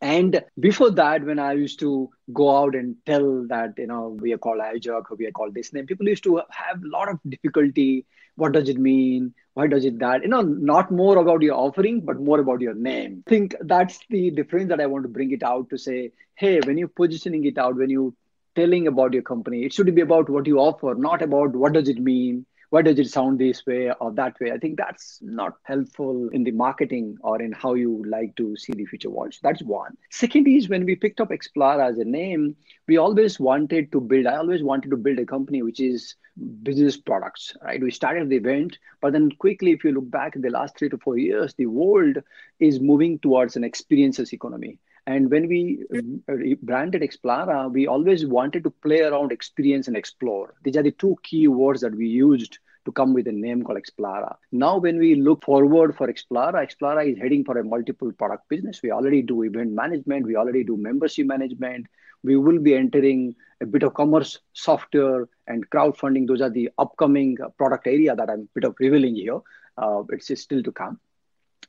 And 0.00 0.42
before 0.58 0.90
that, 0.92 1.24
when 1.24 1.38
I 1.38 1.52
used 1.52 1.78
to 1.80 2.08
go 2.32 2.56
out 2.56 2.74
and 2.74 2.96
tell 3.04 3.46
that, 3.48 3.74
you 3.76 3.86
know, 3.86 4.16
we 4.20 4.32
are 4.32 4.38
called 4.38 4.60
iJock 4.60 5.10
or 5.10 5.16
we 5.16 5.26
are 5.26 5.32
called 5.32 5.54
this 5.54 5.72
name, 5.72 5.86
people 5.86 6.08
used 6.08 6.24
to 6.24 6.36
have 6.48 6.82
a 6.82 6.88
lot 6.88 7.10
of 7.10 7.18
difficulty. 7.28 8.06
What 8.36 8.52
does 8.52 8.68
it 8.68 8.78
mean? 8.78 9.34
Why 9.54 9.66
does 9.66 9.84
it 9.84 9.98
that? 9.98 10.22
You 10.22 10.28
know, 10.28 10.40
not 10.40 10.90
more 10.90 11.18
about 11.18 11.42
your 11.42 11.56
offering, 11.56 12.00
but 12.00 12.18
more 12.18 12.40
about 12.40 12.62
your 12.62 12.74
name. 12.74 13.22
I 13.26 13.30
think 13.30 13.54
that's 13.60 13.98
the 14.08 14.30
difference 14.30 14.70
that 14.70 14.80
I 14.80 14.86
want 14.86 15.04
to 15.04 15.08
bring 15.08 15.32
it 15.32 15.42
out 15.42 15.68
to 15.70 15.76
say, 15.76 16.12
hey, 16.34 16.60
when 16.60 16.78
you're 16.78 16.88
positioning 16.88 17.44
it 17.44 17.58
out, 17.58 17.76
when 17.76 17.90
you 17.90 18.14
telling 18.56 18.86
about 18.86 19.12
your 19.12 19.22
company, 19.22 19.64
it 19.64 19.72
should 19.72 19.94
be 19.94 20.00
about 20.00 20.30
what 20.30 20.46
you 20.46 20.58
offer, 20.58 20.94
not 20.94 21.22
about 21.22 21.54
what 21.54 21.72
does 21.72 21.88
it 21.88 21.98
mean, 21.98 22.46
why 22.70 22.82
does 22.82 22.98
it 22.98 23.10
sound 23.10 23.38
this 23.38 23.66
way 23.66 23.92
or 24.00 24.12
that 24.12 24.38
way? 24.40 24.52
I 24.52 24.58
think 24.58 24.76
that's 24.76 25.18
not 25.20 25.54
helpful 25.64 26.28
in 26.32 26.44
the 26.44 26.52
marketing 26.52 27.18
or 27.20 27.42
in 27.42 27.52
how 27.52 27.74
you 27.74 28.04
like 28.08 28.36
to 28.36 28.56
see 28.56 28.72
the 28.72 28.86
future 28.86 29.10
watch. 29.10 29.40
That's 29.42 29.62
one. 29.62 29.96
Second 30.10 30.46
is 30.46 30.68
when 30.68 30.84
we 30.84 30.94
picked 30.94 31.20
up 31.20 31.30
Explara 31.30 31.90
as 31.90 31.98
a 31.98 32.04
name, 32.04 32.54
we 32.86 32.96
always 32.96 33.40
wanted 33.40 33.90
to 33.90 34.00
build, 34.00 34.26
I 34.26 34.36
always 34.36 34.62
wanted 34.62 34.90
to 34.90 34.96
build 34.96 35.18
a 35.18 35.26
company 35.26 35.62
which 35.62 35.80
is 35.80 36.14
business 36.62 36.96
products, 36.96 37.54
right? 37.62 37.82
We 37.82 37.90
started 37.90 38.28
the 38.28 38.36
event, 38.36 38.78
but 39.00 39.12
then 39.12 39.32
quickly, 39.32 39.72
if 39.72 39.82
you 39.82 39.90
look 39.92 40.08
back 40.08 40.36
in 40.36 40.42
the 40.42 40.50
last 40.50 40.78
three 40.78 40.88
to 40.90 40.98
four 40.98 41.18
years, 41.18 41.54
the 41.54 41.66
world 41.66 42.18
is 42.60 42.80
moving 42.80 43.18
towards 43.18 43.56
an 43.56 43.64
experiences 43.64 44.32
economy. 44.32 44.78
And 45.10 45.28
when 45.28 45.48
we 45.48 45.84
uh, 45.92 46.36
branded 46.62 47.02
Explara, 47.02 47.68
we 47.68 47.88
always 47.88 48.24
wanted 48.24 48.62
to 48.62 48.70
play 48.70 49.00
around 49.00 49.32
experience 49.32 49.88
and 49.88 49.96
explore. 49.96 50.54
These 50.62 50.76
are 50.76 50.84
the 50.84 50.92
two 50.92 51.16
key 51.24 51.48
words 51.48 51.80
that 51.80 51.96
we 51.96 52.06
used 52.06 52.60
to 52.84 52.92
come 52.92 53.12
with 53.12 53.26
a 53.26 53.32
name 53.32 53.64
called 53.64 53.80
Explara. 53.82 54.36
Now, 54.52 54.78
when 54.78 54.98
we 54.98 55.16
look 55.16 55.44
forward 55.44 55.96
for 55.96 56.06
Explara, 56.06 56.64
Explara 56.64 57.10
is 57.10 57.18
heading 57.18 57.44
for 57.44 57.58
a 57.58 57.64
multiple 57.64 58.12
product 58.12 58.48
business. 58.48 58.82
We 58.84 58.92
already 58.92 59.20
do 59.22 59.42
event 59.42 59.72
management, 59.72 60.26
we 60.26 60.36
already 60.36 60.62
do 60.62 60.76
membership 60.76 61.26
management. 61.26 61.88
We 62.22 62.36
will 62.36 62.60
be 62.60 62.76
entering 62.76 63.34
a 63.60 63.66
bit 63.66 63.82
of 63.82 63.94
commerce 63.94 64.38
software 64.52 65.28
and 65.48 65.68
crowdfunding. 65.70 66.28
Those 66.28 66.40
are 66.40 66.50
the 66.50 66.70
upcoming 66.78 67.36
product 67.58 67.88
area 67.88 68.14
that 68.14 68.30
I'm 68.30 68.42
a 68.42 68.48
bit 68.54 68.64
of 68.64 68.76
revealing 68.78 69.16
here. 69.16 69.40
Uh, 69.76 70.04
it's 70.10 70.40
still 70.40 70.62
to 70.62 70.70
come. 70.70 71.00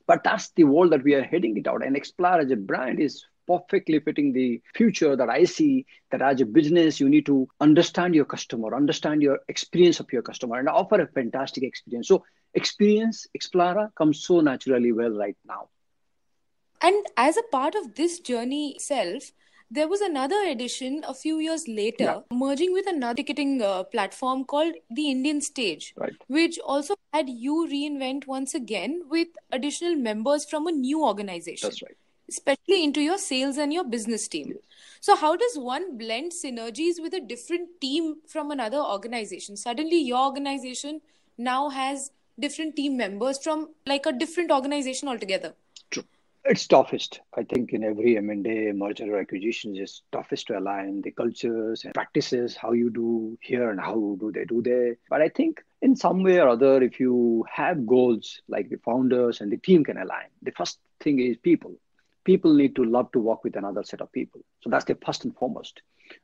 But 0.06 0.22
that's 0.22 0.50
the 0.50 0.64
world 0.64 0.92
that 0.92 1.02
we 1.02 1.14
are 1.14 1.22
heading 1.22 1.56
it 1.56 1.66
out. 1.66 1.84
And 1.84 1.96
Explara 1.96 2.44
as 2.44 2.50
a 2.50 2.56
brand 2.56 3.00
is 3.00 3.24
perfectly 3.46 3.98
fitting 4.00 4.32
the 4.32 4.60
future 4.74 5.16
that 5.16 5.28
I 5.28 5.44
see 5.44 5.86
that 6.10 6.22
as 6.22 6.40
a 6.40 6.46
business, 6.46 7.00
you 7.00 7.08
need 7.08 7.26
to 7.26 7.48
understand 7.60 8.14
your 8.14 8.24
customer, 8.24 8.74
understand 8.74 9.22
your 9.22 9.40
experience 9.48 10.00
of 10.00 10.12
your 10.12 10.22
customer, 10.22 10.58
and 10.58 10.68
offer 10.68 11.00
a 11.00 11.06
fantastic 11.06 11.64
experience. 11.64 12.08
So, 12.08 12.24
experience, 12.54 13.26
Explara 13.36 13.94
comes 13.94 14.24
so 14.24 14.40
naturally 14.40 14.92
well 14.92 15.10
right 15.10 15.36
now. 15.46 15.68
And 16.80 17.06
as 17.16 17.36
a 17.36 17.42
part 17.50 17.74
of 17.74 17.94
this 17.94 18.20
journey 18.20 18.72
itself, 18.72 19.32
there 19.70 19.88
was 19.88 20.02
another 20.02 20.42
edition 20.44 21.02
a 21.08 21.14
few 21.14 21.38
years 21.38 21.66
later, 21.66 22.04
yeah. 22.04 22.20
merging 22.30 22.74
with 22.74 22.86
another 22.86 23.14
ticketing 23.16 23.62
uh, 23.62 23.84
platform 23.84 24.44
called 24.44 24.74
the 24.90 25.10
Indian 25.10 25.40
Stage, 25.40 25.94
right. 25.96 26.12
which 26.26 26.58
also 26.58 26.94
had 27.12 27.30
you 27.30 27.66
reinvent 27.70 28.26
once 28.26 28.54
again 28.54 29.04
with 29.08 29.28
additional 29.50 29.94
members 29.94 30.44
from 30.44 30.66
a 30.66 30.72
new 30.72 31.02
organization. 31.02 31.68
That's 31.68 31.82
right 31.82 31.96
especially 32.32 32.82
into 32.82 33.00
your 33.00 33.18
sales 33.18 33.58
and 33.58 33.72
your 33.72 33.84
business 33.84 34.26
team. 34.26 34.54
So, 35.00 35.16
how 35.16 35.36
does 35.36 35.58
one 35.58 35.98
blend 35.98 36.32
synergies 36.32 37.00
with 37.00 37.14
a 37.14 37.20
different 37.20 37.80
team 37.80 38.16
from 38.26 38.50
another 38.50 38.78
organization? 38.78 39.56
Suddenly, 39.56 39.98
your 39.98 40.24
organization 40.24 41.00
now 41.36 41.68
has 41.70 42.10
different 42.38 42.76
team 42.76 42.96
members 42.96 43.38
from 43.38 43.68
like 43.86 44.06
a 44.06 44.12
different 44.12 44.50
organization 44.50 45.08
altogether. 45.08 45.54
True. 45.90 46.04
It's 46.44 46.66
toughest. 46.66 47.20
I 47.36 47.42
think 47.42 47.72
in 47.72 47.84
every 47.84 48.16
M&A 48.16 48.72
merger 48.72 49.14
or 49.14 49.20
acquisition, 49.20 49.76
it's 49.76 50.02
toughest 50.10 50.46
to 50.48 50.58
align 50.58 51.02
the 51.02 51.10
cultures 51.10 51.84
and 51.84 51.94
practices, 51.94 52.56
how 52.56 52.72
you 52.72 52.88
do 52.90 53.38
here 53.40 53.70
and 53.70 53.80
how 53.80 54.16
do 54.20 54.32
they 54.32 54.44
do 54.44 54.62
there. 54.62 54.96
But 55.10 55.20
I 55.20 55.28
think 55.28 55.62
in 55.82 55.94
some 55.96 56.22
way 56.22 56.40
or 56.40 56.48
other, 56.48 56.82
if 56.82 56.98
you 56.98 57.44
have 57.52 57.86
goals 57.86 58.40
like 58.48 58.70
the 58.70 58.78
founders 58.78 59.40
and 59.40 59.52
the 59.52 59.56
team 59.58 59.84
can 59.84 59.98
align, 59.98 60.28
the 60.42 60.52
first 60.52 60.78
thing 61.00 61.20
is 61.20 61.36
people 61.36 61.74
people 62.24 62.54
need 62.54 62.74
to 62.76 62.84
love 62.84 63.10
to 63.12 63.20
work 63.20 63.44
with 63.44 63.56
another 63.56 63.82
set 63.82 64.00
of 64.00 64.12
people. 64.12 64.40
So 64.60 64.70
that's 64.70 64.84
the 64.84 64.96
first 65.04 65.24
and 65.24 65.34
foremost. 65.36 65.82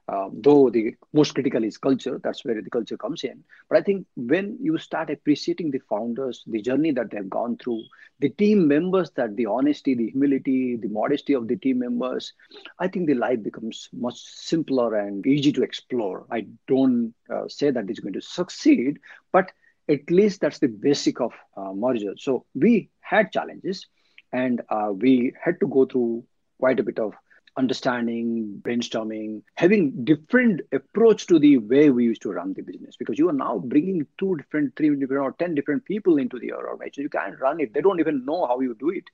Um, 0.08 0.40
though 0.42 0.68
the 0.70 0.94
most 1.12 1.34
critical 1.34 1.64
is 1.64 1.78
culture, 1.78 2.20
that's 2.22 2.44
where 2.44 2.60
the 2.60 2.70
culture 2.70 2.96
comes 2.96 3.24
in. 3.24 3.42
But 3.68 3.78
I 3.78 3.82
think 3.82 4.06
when 4.16 4.58
you 4.60 4.76
start 4.78 5.10
appreciating 5.10 5.70
the 5.70 5.80
founders, 5.88 6.42
the 6.46 6.60
journey 6.60 6.92
that 6.92 7.10
they've 7.10 7.28
gone 7.28 7.56
through, 7.56 7.82
the 8.20 8.28
team 8.28 8.68
members, 8.68 9.10
that 9.16 9.36
the 9.36 9.46
honesty, 9.46 9.94
the 9.94 10.10
humility, 10.10 10.76
the 10.76 10.88
modesty 10.88 11.32
of 11.32 11.48
the 11.48 11.56
team 11.56 11.78
members, 11.78 12.32
I 12.78 12.88
think 12.88 13.06
the 13.06 13.14
life 13.14 13.42
becomes 13.42 13.88
much 13.92 14.18
simpler 14.20 14.94
and 14.96 15.26
easy 15.26 15.52
to 15.52 15.62
explore. 15.62 16.26
I 16.30 16.46
don't 16.66 17.14
uh, 17.32 17.48
say 17.48 17.70
that 17.70 17.88
it's 17.88 18.00
going 18.00 18.14
to 18.14 18.20
succeed, 18.20 18.98
but 19.32 19.50
at 19.88 20.10
least 20.10 20.40
that's 20.40 20.58
the 20.58 20.68
basic 20.68 21.20
of 21.20 21.32
uh, 21.56 21.72
merger. 21.72 22.14
So 22.16 22.44
we 22.54 22.90
had 23.00 23.32
challenges 23.32 23.86
and 24.32 24.62
uh, 24.68 24.92
we 24.92 25.32
had 25.42 25.60
to 25.60 25.66
go 25.66 25.86
through 25.86 26.24
quite 26.58 26.80
a 26.80 26.82
bit 26.82 26.98
of 26.98 27.14
understanding 27.56 28.60
brainstorming 28.62 29.42
having 29.56 30.04
different 30.04 30.60
approach 30.72 31.26
to 31.26 31.40
the 31.40 31.58
way 31.58 31.90
we 31.90 32.04
used 32.04 32.22
to 32.22 32.30
run 32.30 32.54
the 32.54 32.62
business. 32.62 32.96
Because 32.96 33.18
you 33.18 33.28
are 33.28 33.32
now 33.32 33.58
bringing 33.58 34.06
two 34.18 34.36
different 34.36 34.76
three 34.76 34.94
different 34.94 35.22
or 35.22 35.32
10 35.32 35.54
different 35.54 35.84
people 35.84 36.18
into 36.18 36.38
the 36.38 36.52
organization. 36.52 37.02
You 37.02 37.08
can't 37.08 37.38
run 37.40 37.60
it. 37.60 37.74
They 37.74 37.80
don't 37.80 38.00
even 38.00 38.24
know 38.24 38.46
how 38.46 38.60
you 38.60 38.76
do 38.78 38.90
it. 38.90 39.04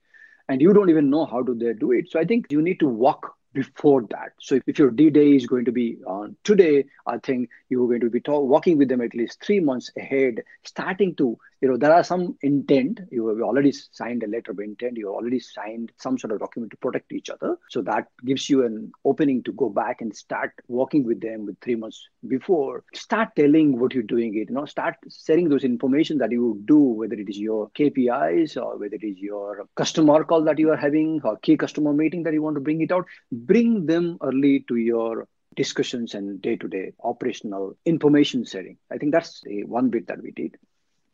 And 0.49 0.61
you 0.61 0.75
don't 0.75 0.91
even 0.91 1.09
know 1.09 1.25
how 1.25 1.43
do 1.43 1.55
they 1.55 1.73
do 1.73 1.93
it. 1.93 2.11
So 2.11 2.21
i 2.21 2.25
think 2.25 2.53
you 2.53 2.61
need 2.61 2.81
to 2.81 2.87
walk 2.87 3.35
before 3.55 4.03
that. 4.11 4.33
So 4.41 4.61
if 4.67 4.79
your 4.79 4.91
D-Day 4.91 5.37
is 5.37 5.47
going 5.47 5.65
to 5.65 5.73
be 5.73 5.99
on 6.07 6.37
today, 6.45 6.85
I 7.07 7.19
think 7.19 7.49
you're 7.69 7.87
going 7.87 8.01
to 8.01 8.11
be 8.11 8.21
talk, 8.21 8.45
working 8.45 8.77
with 8.77 8.89
them 8.89 9.01
at 9.01 9.15
least 9.15 9.43
three 9.43 9.61
months 9.61 9.91
ahead, 9.97 10.43
starting 10.65 11.15
to, 11.17 11.39
you 11.61 11.69
know, 11.69 11.79
there 11.79 11.95
are 11.95 12.05
some 12.05 12.37
intent. 12.43 13.01
You 13.11 13.29
have 13.29 13.41
already 13.41 13.73
signed 13.73 14.23
a 14.23 14.27
letter 14.27 14.51
of 14.51 14.59
intent. 14.59 14.99
You 14.99 15.09
already 15.09 15.41
signed 15.41 15.93
some 15.99 16.19
sort 16.19 16.33
of 16.33 16.41
document 16.41 16.73
to 16.73 16.77
protect 16.77 17.13
each 17.13 17.31
other. 17.31 17.57
So 17.71 17.81
that 17.83 18.09
gives 18.27 18.51
you 18.51 18.67
an 18.67 18.93
opening 19.05 19.43
to 19.45 19.53
go 19.53 19.71
back 19.71 20.03
and 20.03 20.15
start 20.15 20.53
working 20.69 21.05
with 21.05 21.23
them 21.23 21.47
with 21.47 21.59
three 21.61 21.77
months 21.77 22.07
before. 22.29 22.85
Start 22.95 23.31
telling 23.37 23.79
what 23.79 23.95
you're 23.95 24.03
doing 24.03 24.35
it, 24.35 24.51
you 24.51 24.55
know, 24.55 24.67
start 24.67 24.97
sharing 25.25 25.49
those 25.49 25.65
information 25.65 26.19
that 26.19 26.33
you 26.33 26.61
do, 26.67 26.79
whether 26.79 27.15
it 27.15 27.31
is 27.31 27.39
your 27.39 27.71
KPIs 27.71 28.63
or 28.63 28.77
whether 28.77 28.97
it 28.97 29.05
is 29.05 29.19
your 29.19 29.67
customer 29.75 30.25
call 30.25 30.43
that 30.45 30.59
you 30.59 30.71
are 30.71 30.77
having 30.77 31.21
or 31.25 31.39
key 31.39 31.57
customer 31.57 31.95
meeting 31.95 32.25
that 32.25 32.35
you 32.35 32.43
want 32.43 32.57
to 32.57 32.61
bring 32.61 32.83
it 32.83 32.93
out 32.93 33.07
bring 33.47 33.87
them 33.87 34.19
early 34.23 34.65
to 34.69 34.77
your 34.77 35.29
discussions 35.57 36.15
and 36.15 36.43
day-to-day 36.43 36.93
operational 37.03 37.77
information 37.85 38.45
sharing. 38.45 38.77
I 38.91 38.99
think 38.99 39.13
that's 39.13 39.41
the 39.43 39.65
one 39.65 39.91
bit 39.91 40.07
that 40.09 40.23
we 40.23 40.31
did. 40.33 40.57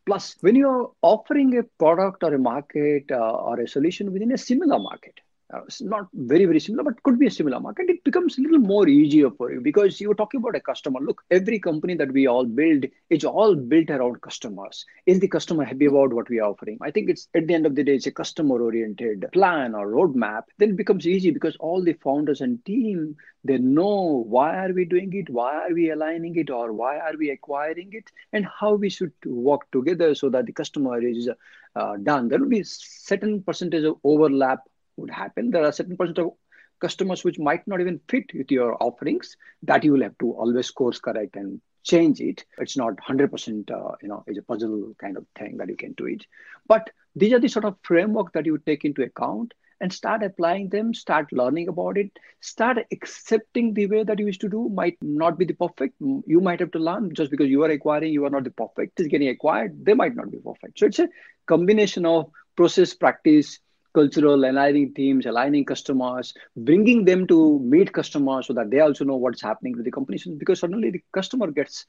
Plus, 0.07 0.37
when 0.41 0.57
you're 0.57 0.91
offering 1.03 1.59
a 1.59 1.63
product 1.63 2.23
or 2.23 2.35
a 2.35 2.39
market 2.39 3.05
uh, 3.11 3.33
or 3.49 3.61
a 3.61 3.69
solution 3.69 4.13
within 4.13 4.33
a 4.33 4.39
similar 4.39 4.79
market, 4.79 5.21
uh, 5.53 5.63
it's 5.65 5.81
not 5.81 6.09
very 6.15 6.45
very 6.45 6.61
similar 6.61 6.85
but 6.85 7.03
could 7.03 7.19
be 7.19 7.27
a 7.27 7.31
similar 7.31 7.61
market. 7.61 7.89
It 7.89 8.05
becomes 8.05 8.39
a 8.39 8.43
little 8.43 8.59
more 8.59 8.89
easier 8.89 9.31
for 9.31 9.53
you 9.53 9.61
because 9.61 10.01
you're 10.01 10.15
talking 10.15 10.41
about 10.41 10.57
a 10.57 10.61
customer. 10.61 11.01
Look 11.01 11.23
every 11.31 11.59
company 11.59 11.95
that 11.97 12.13
we 12.13 12.27
all 12.27 12.45
build 12.45 12.87
it's 13.11 13.25
all 13.25 13.55
built 13.55 13.91
around 13.91 14.21
customers. 14.23 14.85
Is 15.07 15.21
the 15.21 15.29
customer 15.29 15.65
happy 15.65 15.87
about 15.87 16.13
what 16.13 16.29
we 16.29 16.41
are 16.41 16.51
offering? 16.51 16.79
I 16.81 16.91
think 16.91 17.11
it's 17.11 17.29
at 17.35 17.47
the 17.47 17.55
end 17.55 17.67
of 17.67 17.75
the 17.75 17.85
day 17.85 17.95
it's 17.95 18.07
a 18.07 18.13
customer 18.13 18.61
oriented 18.61 19.27
plan 19.33 19.75
or 19.75 19.89
roadmap. 19.89 20.45
Then 20.59 20.71
it 20.71 20.77
becomes 20.77 21.07
easy 21.07 21.31
because 21.31 21.57
all 21.57 21.83
the 21.83 21.95
founders 21.95 22.41
and 22.41 22.65
team 22.65 23.17
they 23.45 23.59
know 23.59 24.25
why 24.29 24.57
are 24.65 24.73
we 24.73 24.85
doing 24.85 25.11
it 25.15 25.31
why 25.31 25.55
are 25.55 25.73
we 25.73 25.91
aligning 25.91 26.37
it 26.37 26.51
or 26.51 26.73
why 26.73 26.99
are 26.99 27.17
we 27.19 27.31
acquiring 27.31 27.89
it 27.93 28.11
and 28.35 28.47
how 28.47 28.75
we 28.75 28.91
should 28.91 29.13
work 29.25 29.71
together 29.71 30.15
so 30.15 30.29
that 30.29 30.45
the 30.47 30.53
customer 30.53 31.01
is 31.03 31.29
uh, 31.77 31.97
done. 31.97 32.29
There 32.29 32.39
will 32.39 32.49
be 32.49 32.63
certain 32.65 33.43
percentage 33.43 33.85
of 33.85 33.97
overlap 34.05 34.61
would 35.01 35.11
happen. 35.11 35.51
There 35.51 35.65
are 35.65 35.73
certain 35.73 35.97
percent 35.97 36.19
of 36.19 36.33
customers 36.81 37.25
which 37.25 37.39
might 37.39 37.67
not 37.67 37.81
even 37.81 38.01
fit 38.09 38.25
with 38.35 38.51
your 38.51 38.83
offerings 38.83 39.37
that 39.63 39.85
you 39.85 39.93
will 39.93 40.03
have 40.03 40.17
to 40.19 40.33
always 40.33 40.71
course 40.71 40.99
correct 40.99 41.37
and 41.37 41.61
change 41.83 42.21
it. 42.21 42.45
It's 42.59 42.77
not 42.77 42.95
100%, 42.97 43.71
uh, 43.71 43.97
you 44.03 44.09
know, 44.09 44.25
it's 44.27 44.39
a 44.39 44.43
puzzle 44.43 44.95
kind 45.01 45.17
of 45.17 45.27
thing 45.39 45.57
that 45.59 45.69
you 45.69 45.77
can 45.77 45.93
do 45.93 46.07
it. 46.07 46.25
But 46.67 46.91
these 47.17 47.33
are 47.33 47.39
the 47.39 47.49
sort 47.49 47.65
of 47.65 47.77
framework 47.83 48.33
that 48.33 48.47
you 48.47 48.59
take 48.59 48.85
into 48.85 49.03
account 49.03 49.53
and 49.81 49.93
start 49.93 50.23
applying 50.23 50.69
them, 50.69 50.93
start 50.93 51.33
learning 51.33 51.69
about 51.69 51.97
it, 51.97 52.11
start 52.41 52.79
accepting 52.93 53.73
the 53.73 53.87
way 53.87 54.05
that 54.05 54.19
you 54.19 54.27
used 54.27 54.43
to 54.43 54.49
do 54.49 54.69
might 54.69 54.99
not 55.01 55.39
be 55.39 55.47
the 55.47 55.55
perfect. 55.55 55.95
You 56.01 56.41
might 56.41 56.61
have 56.61 56.71
to 56.73 56.79
learn 56.79 57.15
just 57.15 57.31
because 57.31 57.49
you 57.49 57.65
are 57.65 57.71
acquiring, 57.71 58.13
you 58.13 58.27
are 58.27 58.31
not 58.31 58.45
the 58.45 58.51
perfect. 58.51 59.01
Is 59.01 59.09
getting 59.09 59.29
acquired, 59.29 59.85
they 59.85 59.95
might 59.95 60.15
not 60.15 60.31
be 60.31 60.39
perfect. 60.39 60.79
So 60.79 60.87
it's 60.87 60.99
a 60.99 61.09
combination 61.47 62.05
of 62.05 62.31
process, 62.57 62.93
practice, 62.93 63.59
cultural 63.95 64.45
aligning 64.45 64.93
teams 64.95 65.27
aligning 65.27 65.65
customers 65.65 66.35
bringing 66.57 67.05
them 67.05 67.27
to 67.27 67.59
meet 67.61 67.93
customers 67.93 68.47
so 68.47 68.53
that 68.53 68.71
they 68.71 68.81
also 68.81 69.05
know 69.05 69.17
what's 69.17 69.43
happening 69.43 69.77
with 69.77 69.85
the 69.85 69.91
company. 69.91 70.19
Because 70.39 70.61
suddenly 70.61 70.91
the 70.91 71.03
customer 71.13 71.51
gets 71.51 71.87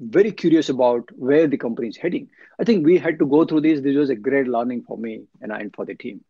very 0.00 0.32
curious 0.32 0.68
about 0.68 1.08
where 1.16 1.46
the 1.46 1.58
company 1.58 1.88
is 1.88 1.96
heading. 1.96 2.28
I 2.58 2.64
think 2.64 2.86
we 2.86 2.98
had 2.98 3.18
to 3.18 3.26
go 3.26 3.44
through 3.44 3.62
this. 3.62 3.80
This 3.80 3.96
was 3.96 4.10
a 4.10 4.14
great 4.14 4.48
learning 4.48 4.84
for 4.86 4.96
me 4.96 5.22
and, 5.40 5.52
and 5.52 5.74
for 5.74 5.84
the 5.84 5.94
team 5.94 6.22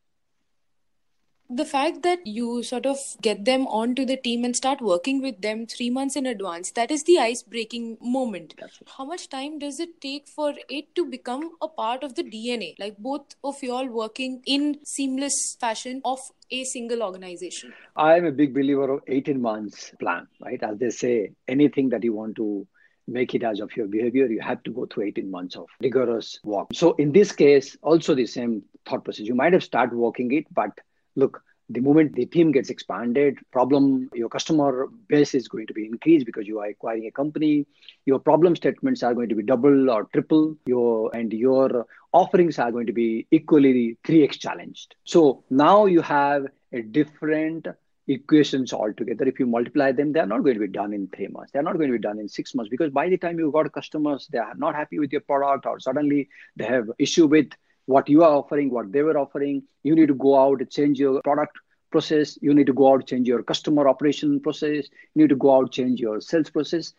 the 1.51 1.65
fact 1.65 2.03
that 2.03 2.25
you 2.25 2.63
sort 2.63 2.87
of 2.87 2.99
get 3.21 3.45
them 3.45 3.67
onto 3.67 4.05
the 4.05 4.17
team 4.17 4.45
and 4.45 4.55
start 4.55 4.81
working 4.81 5.21
with 5.21 5.41
them 5.43 5.67
three 5.67 5.91
months 5.91 6.15
in 6.15 6.27
advance 6.27 6.71
that 6.73 6.91
is 6.91 7.03
the 7.05 7.19
ice 7.19 7.43
breaking 7.43 7.99
moment 8.01 8.55
how 8.97 9.05
much 9.05 9.29
time 9.29 9.59
does 9.59 9.81
it 9.81 10.01
take 10.01 10.29
for 10.29 10.55
it 10.69 10.95
to 10.95 11.05
become 11.05 11.51
a 11.61 11.69
part 11.69 12.05
of 12.05 12.15
the 12.15 12.23
dna 12.23 12.75
like 12.79 12.97
both 12.99 13.35
of 13.43 13.61
you 13.63 13.73
all 13.73 13.89
working 13.89 14.41
in 14.47 14.79
seamless 14.85 15.57
fashion 15.61 16.01
of 16.05 16.21
a 16.53 16.65
single 16.65 17.03
organization. 17.03 17.73
I'm 17.97 18.25
a 18.25 18.33
big 18.33 18.53
believer 18.53 18.91
of 18.95 19.03
18 19.07 19.41
months 19.41 19.93
plan 20.01 20.27
right? 20.41 20.63
As 20.63 20.79
they 20.79 20.91
say 20.91 21.33
anything 21.47 21.91
that 21.91 22.03
you 22.03 22.13
want 22.13 22.37
to 22.37 22.67
make 23.07 23.35
it 23.35 23.43
as 23.43 23.61
of 23.61 23.77
your 23.77 23.87
behavior, 23.87 24.27
you 24.27 24.41
have 24.41 24.63
to 24.65 24.71
go 24.71 24.87
through 24.87 25.05
18 25.05 25.31
months 25.31 25.57
of 25.57 25.67
rigorous 25.81 26.39
work. 26.45 26.69
So 26.73 26.93
in 26.93 27.13
this 27.13 27.33
case, 27.33 27.77
also 27.83 28.15
the 28.15 28.27
same 28.27 28.63
thought 28.87 29.05
process. 29.05 29.27
You 29.27 29.35
might 29.35 29.53
have 29.53 29.65
started 29.65 29.97
working 29.97 30.33
it, 30.33 30.47
but 30.53 30.71
look 31.17 31.43
the 31.71 31.81
moment 31.81 32.15
the 32.15 32.27
team 32.27 32.51
gets 32.51 32.69
expanded 32.69 33.39
problem 33.53 34.11
your 34.13 34.29
customer 34.29 34.89
base 35.09 35.35
is 35.35 35.47
going 35.47 35.67
to 35.69 35.73
be 35.73 35.87
increased 35.87 36.27
because 36.27 36.47
you 36.47 36.59
are 36.59 36.67
acquiring 36.67 37.07
a 37.07 37.11
company. 37.13 37.67
Your 38.07 38.19
problem 38.19 38.57
statements 38.57 39.03
are 39.05 39.15
going 39.15 39.29
to 39.29 39.37
be 39.37 39.45
double 39.45 39.89
or 39.89 40.05
triple. 40.13 40.57
Your 40.67 41.15
and 41.15 41.33
your 41.33 41.87
offerings 42.13 42.59
are 42.59 42.73
going 42.73 42.87
to 42.87 42.93
be 42.93 43.27
equally 43.31 43.97
3x 44.05 44.41
challenged. 44.41 44.97
So 45.05 45.45
now 45.49 45.87
you 45.87 46.01
have 46.01 46.47
a 46.73 46.83
different 46.83 47.69
equations 48.09 48.73
altogether. 48.73 49.29
If 49.29 49.39
you 49.39 49.47
multiply 49.47 49.93
them 49.93 50.13
they 50.13 50.19
are 50.19 50.27
not 50.27 50.43
going 50.43 50.55
to 50.55 50.67
be 50.67 50.73
done 50.73 50.93
in 50.93 51.07
three 51.15 51.29
months. 51.29 51.53
They're 51.53 51.63
not 51.63 51.77
going 51.77 51.93
to 51.93 51.99
be 51.99 52.03
done 52.03 52.19
in 52.19 52.29
six 52.29 52.53
months 52.53 52.69
because 52.69 52.91
by 52.91 53.09
the 53.09 53.17
time 53.17 53.39
you 53.39 53.53
got 53.53 53.73
customers 53.73 54.29
they 54.33 54.39
are 54.39 54.57
not 54.57 54.75
happy 54.75 54.99
with 54.99 55.13
your 55.13 55.21
product 55.21 55.67
or 55.67 55.79
suddenly 55.79 56.29
they 56.57 56.65
have 56.65 56.91
issue 56.99 57.29
with 57.29 57.51
what 57.91 58.09
you 58.09 58.23
are 58.23 58.33
offering, 58.33 58.71
what 58.71 58.93
they 58.93 59.03
were 59.03 59.19
offering. 59.19 59.63
You 59.83 59.95
need 59.95 60.09
to 60.09 60.15
go 60.15 60.39
out 60.39 60.61
and 60.61 60.71
change 60.71 60.99
your 60.99 61.21
product 61.23 61.59
process. 61.91 62.39
You 62.41 62.55
need 62.55 62.67
to 62.67 62.73
go 62.73 62.93
out 62.93 63.07
change 63.07 63.29
your 63.29 63.43
customer 63.43 63.89
operation 63.89 64.41
process. 64.41 64.89
You 65.15 65.23
need 65.23 65.31
to 65.31 65.37
go 65.37 65.57
out 65.57 65.73
change 65.73 66.01
your 66.01 66.21
sales 66.21 66.51
process. 66.51 66.93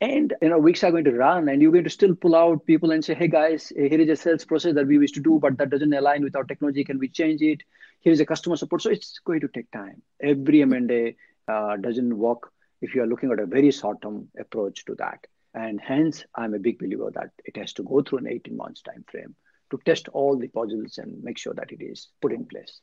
And 0.00 0.32
you 0.40 0.48
know, 0.48 0.58
weeks 0.58 0.84
are 0.84 0.92
going 0.92 1.04
to 1.04 1.12
run, 1.12 1.48
and 1.48 1.60
you're 1.60 1.72
going 1.72 1.84
to 1.84 1.90
still 1.90 2.14
pull 2.14 2.36
out 2.36 2.64
people 2.66 2.92
and 2.92 3.04
say, 3.04 3.14
"Hey 3.14 3.28
guys, 3.28 3.72
here 3.76 4.00
is 4.04 4.08
a 4.08 4.16
sales 4.16 4.44
process 4.44 4.74
that 4.74 4.86
we 4.86 4.98
wish 4.98 5.12
to 5.12 5.24
do, 5.28 5.38
but 5.46 5.58
that 5.58 5.70
doesn't 5.70 5.96
align 6.02 6.22
with 6.28 6.36
our 6.36 6.44
technology. 6.44 6.84
Can 6.84 7.00
we 7.04 7.08
change 7.08 7.42
it? 7.42 7.64
Here 8.00 8.12
is 8.12 8.20
a 8.20 8.28
customer 8.34 8.60
support." 8.62 8.82
So 8.82 8.92
it's 8.98 9.18
going 9.30 9.40
to 9.40 9.48
take 9.48 9.70
time. 9.72 10.02
Every 10.34 10.62
M&A 10.62 11.16
uh, 11.48 11.76
doesn't 11.88 12.16
work 12.16 12.52
if 12.80 12.94
you 12.94 13.02
are 13.02 13.10
looking 13.12 13.32
at 13.32 13.40
a 13.40 13.46
very 13.56 13.72
short-term 13.72 14.28
approach 14.38 14.84
to 14.84 14.94
that. 15.02 15.26
And 15.52 15.80
hence, 15.80 16.24
I'm 16.36 16.54
a 16.54 16.64
big 16.68 16.78
believer 16.78 17.10
that 17.16 17.30
it 17.44 17.56
has 17.56 17.72
to 17.74 17.82
go 17.82 18.02
through 18.02 18.18
an 18.18 18.28
18 18.28 18.56
months 18.56 18.82
time 18.82 19.04
frame 19.10 19.34
to 19.70 19.80
test 19.84 20.08
all 20.08 20.36
the 20.36 20.48
puzzles 20.48 20.98
and 20.98 21.22
make 21.22 21.38
sure 21.38 21.54
that 21.54 21.72
it 21.72 21.82
is 21.82 22.08
put 22.20 22.32
in 22.32 22.44
place. 22.44 22.80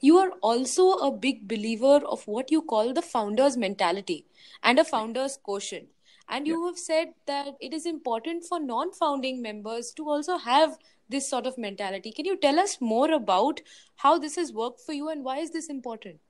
You 0.00 0.18
are 0.18 0.30
also 0.42 0.92
a 0.92 1.10
big 1.10 1.48
believer 1.48 2.00
of 2.06 2.26
what 2.26 2.52
you 2.52 2.62
call 2.62 2.92
the 2.92 3.02
founder's 3.02 3.56
mentality 3.56 4.26
and 4.62 4.78
a 4.78 4.84
founder's 4.84 5.36
quotient. 5.42 5.88
And 6.28 6.46
you 6.46 6.60
yeah. 6.60 6.66
have 6.68 6.78
said 6.78 7.08
that 7.26 7.54
it 7.60 7.72
is 7.72 7.86
important 7.86 8.44
for 8.44 8.60
non 8.60 8.92
founding 8.92 9.42
members 9.42 9.92
to 9.94 10.08
also 10.08 10.36
have 10.36 10.76
this 11.08 11.28
sort 11.28 11.46
of 11.46 11.56
mentality. 11.56 12.12
Can 12.12 12.26
you 12.26 12.36
tell 12.36 12.58
us 12.60 12.80
more 12.80 13.10
about 13.12 13.60
how 13.96 14.18
this 14.18 14.36
has 14.36 14.52
worked 14.52 14.80
for 14.82 14.92
you 14.92 15.08
and 15.08 15.24
why 15.24 15.38
is 15.38 15.50
this 15.50 15.68
important? 15.68 16.20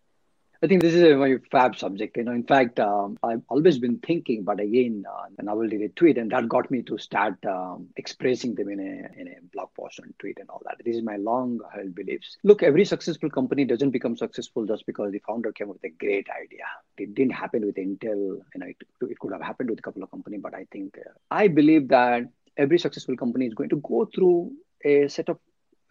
I 0.60 0.66
think 0.66 0.82
this 0.82 0.94
is 0.94 1.02
a 1.02 1.16
very 1.16 1.38
fab 1.52 1.76
subject. 1.76 2.16
You 2.16 2.24
know, 2.24 2.32
in 2.32 2.42
fact, 2.42 2.80
um, 2.80 3.16
I've 3.22 3.42
always 3.48 3.78
been 3.78 3.98
thinking, 3.98 4.42
but 4.42 4.58
again, 4.58 5.04
uh, 5.08 5.26
and 5.38 5.48
I 5.48 5.52
will 5.52 5.68
did 5.68 5.82
a 5.82 5.88
tweet, 5.90 6.18
and 6.18 6.32
that 6.32 6.48
got 6.48 6.68
me 6.68 6.82
to 6.82 6.98
start 6.98 7.34
um, 7.46 7.86
expressing 7.96 8.56
them 8.56 8.68
in 8.68 8.80
a 8.80 9.20
in 9.20 9.28
a 9.28 9.36
blog 9.52 9.68
post 9.78 10.00
and 10.00 10.12
tweet 10.18 10.38
and 10.40 10.50
all 10.50 10.60
that. 10.64 10.78
This 10.84 10.96
is 10.96 11.02
my 11.02 11.16
long-held 11.16 11.94
beliefs. 11.94 12.38
Look, 12.42 12.64
every 12.64 12.84
successful 12.84 13.30
company 13.30 13.64
doesn't 13.66 13.90
become 13.90 14.16
successful 14.16 14.66
just 14.66 14.84
because 14.84 15.12
the 15.12 15.20
founder 15.20 15.52
came 15.52 15.70
up 15.70 15.76
with 15.80 15.92
a 15.92 15.96
great 15.96 16.26
idea. 16.30 16.64
It 16.96 17.14
didn't 17.14 17.34
happen 17.34 17.64
with 17.64 17.76
Intel. 17.76 18.40
You 18.54 18.56
know, 18.56 18.66
it, 18.66 18.76
it 19.02 19.18
could 19.20 19.32
have 19.32 19.42
happened 19.42 19.70
with 19.70 19.78
a 19.78 19.82
couple 19.82 20.02
of 20.02 20.10
companies, 20.10 20.40
but 20.42 20.54
I 20.54 20.66
think 20.72 20.98
uh, 20.98 21.10
I 21.30 21.46
believe 21.46 21.86
that 21.88 22.24
every 22.56 22.80
successful 22.80 23.16
company 23.16 23.46
is 23.46 23.54
going 23.54 23.68
to 23.68 23.76
go 23.76 24.08
through 24.12 24.50
a 24.84 25.06
set 25.06 25.28
of 25.28 25.38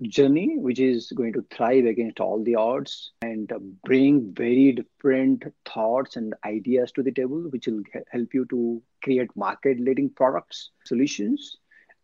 journey 0.04 0.58
which 0.58 0.80
is 0.80 1.12
going 1.16 1.34
to 1.34 1.46
thrive 1.52 1.86
against 1.86 2.20
all 2.20 2.44
the 2.44 2.56
odds 2.56 3.12
and 3.22 3.52
bring 3.84 4.34
very 4.34 4.72
different 4.72 5.44
thoughts 5.66 6.16
and 6.16 6.36
ideas 6.46 6.92
to 6.92 7.02
the 7.02 7.12
table 7.12 7.42
which 7.50 7.68
will 7.68 7.82
help 8.12 8.34
you 8.34 8.46
to 8.46 8.82
create 9.04 9.30
market 9.36 9.80
leading 9.80 10.10
products 10.10 10.70
solutions. 10.86 11.58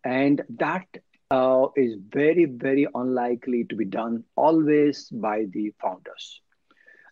And 0.04 0.42
that 0.58 0.86
uh, 1.30 1.66
is 1.76 1.96
very 2.10 2.44
very 2.44 2.86
unlikely 2.94 3.64
to 3.64 3.76
be 3.76 3.84
done 3.84 4.24
always 4.36 5.08
by 5.08 5.46
the 5.50 5.72
founders. 5.80 6.40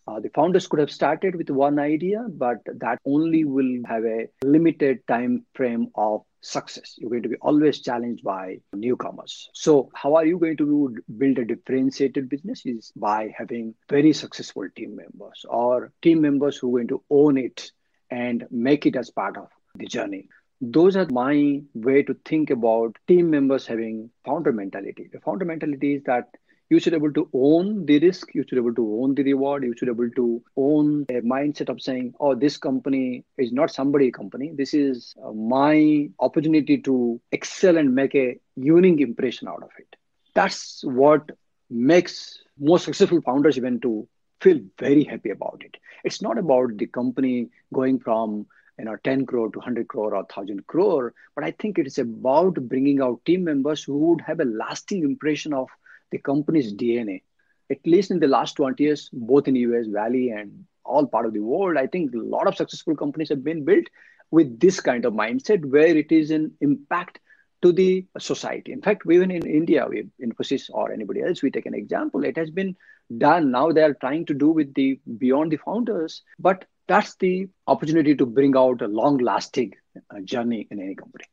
Uh, 0.06 0.18
the 0.18 0.30
founders 0.30 0.66
could 0.66 0.80
have 0.80 0.90
started 0.90 1.36
with 1.36 1.48
one 1.48 1.78
idea 1.78 2.26
but 2.28 2.58
that 2.66 2.98
only 3.06 3.44
will 3.44 3.78
have 3.86 4.04
a 4.04 4.28
limited 4.42 5.06
time 5.06 5.46
frame 5.54 5.86
of 5.94 6.22
success. 6.42 6.94
You're 6.98 7.10
going 7.10 7.22
to 7.22 7.28
be 7.28 7.36
always 7.36 7.80
challenged 7.80 8.22
by 8.22 8.58
newcomers. 8.72 9.48
So, 9.54 9.90
how 9.94 10.16
are 10.16 10.26
you 10.26 10.38
going 10.38 10.56
to 10.58 10.96
build 11.16 11.38
a 11.38 11.44
differentiated 11.44 12.28
business? 12.28 12.66
Is 12.66 12.92
by 12.94 13.34
having 13.36 13.74
very 13.88 14.12
successful 14.12 14.68
team 14.76 14.96
members 14.96 15.46
or 15.48 15.92
team 16.02 16.20
members 16.20 16.56
who 16.58 16.68
are 16.68 16.78
going 16.80 16.88
to 16.88 17.02
own 17.10 17.38
it 17.38 17.70
and 18.10 18.46
make 18.50 18.86
it 18.86 18.96
as 18.96 19.10
part 19.10 19.36
of 19.36 19.48
the 19.74 19.86
journey. 19.86 20.28
Those 20.60 20.96
are 20.96 21.06
my 21.10 21.62
way 21.74 22.02
to 22.02 22.14
think 22.24 22.50
about 22.50 22.96
team 23.08 23.30
members 23.30 23.66
having 23.66 24.10
founder 24.24 24.52
mentality. 24.52 25.08
The 25.12 25.20
founder 25.20 25.44
mentality 25.44 25.94
is 25.94 26.02
that 26.04 26.28
you 26.72 26.80
should 26.80 26.92
be 26.92 26.96
able 26.96 27.12
to 27.12 27.28
own 27.34 27.84
the 27.86 27.98
risk. 27.98 28.34
You 28.34 28.42
should 28.42 28.56
be 28.56 28.62
able 28.64 28.74
to 28.74 28.86
own 29.00 29.14
the 29.14 29.24
reward. 29.24 29.64
You 29.64 29.74
should 29.76 29.88
be 29.88 29.96
able 29.96 30.10
to 30.20 30.42
own 30.56 31.04
a 31.10 31.20
mindset 31.32 31.68
of 31.68 31.82
saying 31.86 32.14
oh 32.18 32.34
this 32.34 32.56
company 32.56 33.24
is 33.36 33.52
not 33.52 33.74
somebody 33.78 34.10
company. 34.10 34.52
This 34.62 34.72
is 34.72 35.14
uh, 35.24 35.32
my 35.32 36.08
opportunity 36.18 36.78
to 36.88 37.20
excel 37.30 37.76
and 37.76 37.94
make 37.94 38.14
a 38.14 38.38
unique 38.56 39.02
impression 39.08 39.48
out 39.48 39.62
of 39.62 39.70
it. 39.78 39.96
That's 40.34 40.82
what 40.84 41.30
makes 41.68 42.16
most 42.58 42.84
successful 42.84 43.20
founders 43.20 43.58
even 43.58 43.78
to 43.80 44.08
feel 44.40 44.60
very 44.78 45.04
happy 45.04 45.30
about 45.30 45.62
it. 45.66 45.76
It's 46.04 46.22
not 46.22 46.38
about 46.38 46.76
the 46.78 46.86
company 46.86 47.50
going 47.72 47.98
from 47.98 48.46
you 48.78 48.86
know 48.86 48.96
10 49.04 49.26
crore 49.26 49.50
to 49.52 49.58
100 49.58 49.88
crore 49.88 50.14
or 50.14 50.22
1000 50.22 50.66
crore 50.66 51.12
but 51.34 51.44
i 51.44 51.50
think 51.50 51.78
it 51.78 51.86
is 51.86 51.98
about 51.98 52.54
bringing 52.70 53.02
out 53.06 53.24
team 53.26 53.44
members 53.44 53.84
who 53.84 53.98
would 53.98 54.22
have 54.28 54.40
a 54.40 54.46
lasting 54.62 55.02
impression 55.08 55.52
of 55.52 55.68
the 56.12 56.18
company's 56.18 56.72
DNA. 56.72 57.22
At 57.70 57.78
least 57.84 58.10
in 58.10 58.20
the 58.20 58.28
last 58.28 58.54
20 58.54 58.82
years, 58.82 59.10
both 59.12 59.48
in 59.48 59.56
US 59.56 59.86
Valley 59.86 60.30
and 60.30 60.64
all 60.84 61.06
part 61.06 61.26
of 61.26 61.32
the 61.32 61.40
world, 61.40 61.76
I 61.76 61.86
think 61.86 62.14
a 62.14 62.18
lot 62.18 62.46
of 62.46 62.56
successful 62.56 62.94
companies 62.94 63.30
have 63.30 63.42
been 63.42 63.64
built 63.64 63.86
with 64.30 64.60
this 64.60 64.80
kind 64.80 65.04
of 65.04 65.12
mindset 65.14 65.64
where 65.64 65.96
it 65.96 66.12
is 66.12 66.30
an 66.30 66.52
impact 66.60 67.18
to 67.62 67.72
the 67.72 68.06
society. 68.18 68.72
In 68.72 68.82
fact, 68.82 69.02
even 69.10 69.30
in 69.30 69.46
India, 69.46 69.86
we 69.88 70.08
Infosys 70.22 70.68
or 70.72 70.92
anybody 70.92 71.22
else, 71.22 71.42
we 71.42 71.50
take 71.50 71.66
an 71.66 71.74
example, 71.74 72.24
it 72.24 72.36
has 72.36 72.50
been 72.50 72.76
done. 73.18 73.50
Now 73.50 73.72
they 73.72 73.82
are 73.82 73.94
trying 73.94 74.26
to 74.26 74.34
do 74.34 74.48
with 74.48 74.74
the 74.74 75.00
beyond 75.18 75.52
the 75.52 75.58
founders, 75.58 76.22
but 76.38 76.64
that's 76.88 77.14
the 77.16 77.48
opportunity 77.66 78.16
to 78.16 78.26
bring 78.26 78.56
out 78.56 78.82
a 78.82 78.88
long 78.88 79.18
lasting 79.18 79.74
uh, 80.10 80.20
journey 80.20 80.66
in 80.70 80.80
any 80.80 80.94
company 80.94 81.24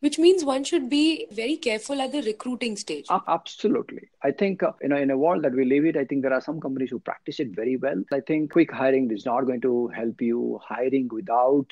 which 0.00 0.18
means 0.18 0.44
one 0.44 0.64
should 0.64 0.88
be 0.88 1.26
very 1.30 1.56
careful 1.56 2.00
at 2.00 2.12
the 2.12 2.22
recruiting 2.22 2.76
stage. 2.76 3.06
Absolutely. 3.28 4.08
I 4.22 4.30
think 4.30 4.62
uh, 4.62 4.72
you 4.82 4.88
know 4.88 4.96
in 4.96 5.10
a 5.10 5.16
world 5.16 5.44
that 5.44 5.52
we 5.52 5.64
live 5.64 5.84
in 5.84 5.96
i 5.96 6.04
think 6.04 6.22
there 6.22 6.32
are 6.32 6.40
some 6.40 6.60
companies 6.60 6.90
who 6.90 6.98
practice 6.98 7.40
it 7.40 7.54
very 7.54 7.76
well. 7.76 8.02
I 8.12 8.20
think 8.20 8.52
quick 8.52 8.72
hiring 8.72 9.10
is 9.10 9.26
not 9.26 9.42
going 9.42 9.60
to 9.62 9.88
help 9.88 10.20
you 10.20 10.60
hiring 10.62 11.08
without 11.12 11.66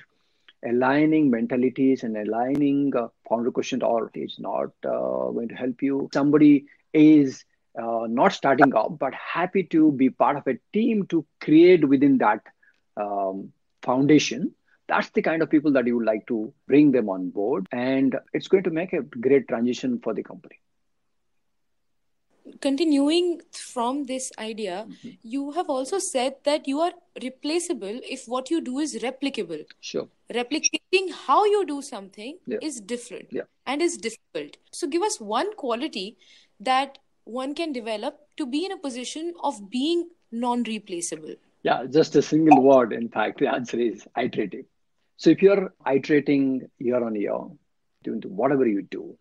aligning 0.64 1.30
mentalities 1.30 2.02
and 2.02 2.16
aligning 2.16 2.94
uh, 2.96 3.08
founder 3.28 3.50
quotient 3.50 3.82
or 3.82 4.10
is 4.14 4.36
not 4.38 4.70
uh, 4.84 5.30
going 5.36 5.48
to 5.48 5.54
help 5.54 5.82
you. 5.82 6.08
Somebody 6.12 6.66
is 6.92 7.44
uh, 7.80 8.06
not 8.08 8.32
starting 8.32 8.74
up 8.74 8.98
but 8.98 9.14
happy 9.14 9.62
to 9.62 9.92
be 9.92 10.10
part 10.10 10.36
of 10.36 10.46
a 10.46 10.58
team 10.72 11.06
to 11.06 11.24
create 11.40 11.88
within 11.88 12.18
that 12.18 12.42
um, 12.96 13.52
foundation 13.82 14.52
that's 14.88 15.10
the 15.10 15.22
kind 15.22 15.42
of 15.42 15.50
people 15.50 15.72
that 15.72 15.86
you 15.86 15.96
would 15.96 16.06
like 16.06 16.26
to 16.26 16.52
bring 16.66 16.90
them 16.92 17.08
on 17.08 17.30
board 17.30 17.66
and 17.72 18.16
it's 18.32 18.48
going 18.48 18.64
to 18.64 18.70
make 18.70 18.92
a 18.92 19.02
great 19.02 19.46
transition 19.48 20.00
for 20.00 20.14
the 20.14 20.22
company 20.22 20.58
continuing 22.60 23.40
from 23.52 24.04
this 24.04 24.30
idea 24.38 24.86
mm-hmm. 24.88 25.10
you 25.22 25.50
have 25.52 25.68
also 25.68 25.98
said 25.98 26.36
that 26.44 26.66
you 26.66 26.80
are 26.80 26.92
replaceable 27.22 28.00
if 28.08 28.26
what 28.26 28.50
you 28.50 28.60
do 28.60 28.78
is 28.78 28.96
replicable 29.02 29.64
sure 29.80 30.08
replicating 30.34 31.10
how 31.26 31.44
you 31.44 31.64
do 31.66 31.80
something 31.82 32.38
yeah. 32.46 32.58
is 32.62 32.80
different 32.80 33.26
yeah. 33.30 33.42
and 33.66 33.82
is 33.82 33.96
difficult 33.96 34.56
so 34.72 34.86
give 34.86 35.02
us 35.02 35.20
one 35.20 35.54
quality 35.56 36.16
that 36.60 36.98
one 37.24 37.54
can 37.54 37.72
develop 37.72 38.18
to 38.36 38.46
be 38.46 38.64
in 38.64 38.72
a 38.72 38.78
position 38.78 39.32
of 39.42 39.70
being 39.70 40.08
non 40.32 40.62
replaceable 40.64 41.34
yeah 41.62 41.84
just 41.84 42.16
a 42.16 42.22
single 42.22 42.62
word 42.62 42.92
in 42.92 43.08
fact 43.08 43.40
the 43.40 43.48
answer 43.48 43.78
is 43.78 44.06
iterative 44.16 44.64
so 45.18 45.30
if 45.30 45.42
you're 45.42 45.74
iterating 45.86 46.68
year 46.78 47.02
on 47.04 47.14
year, 47.16 47.38
doing 48.04 48.22
whatever 48.22 48.66
you 48.66 48.82
do, 48.82 49.18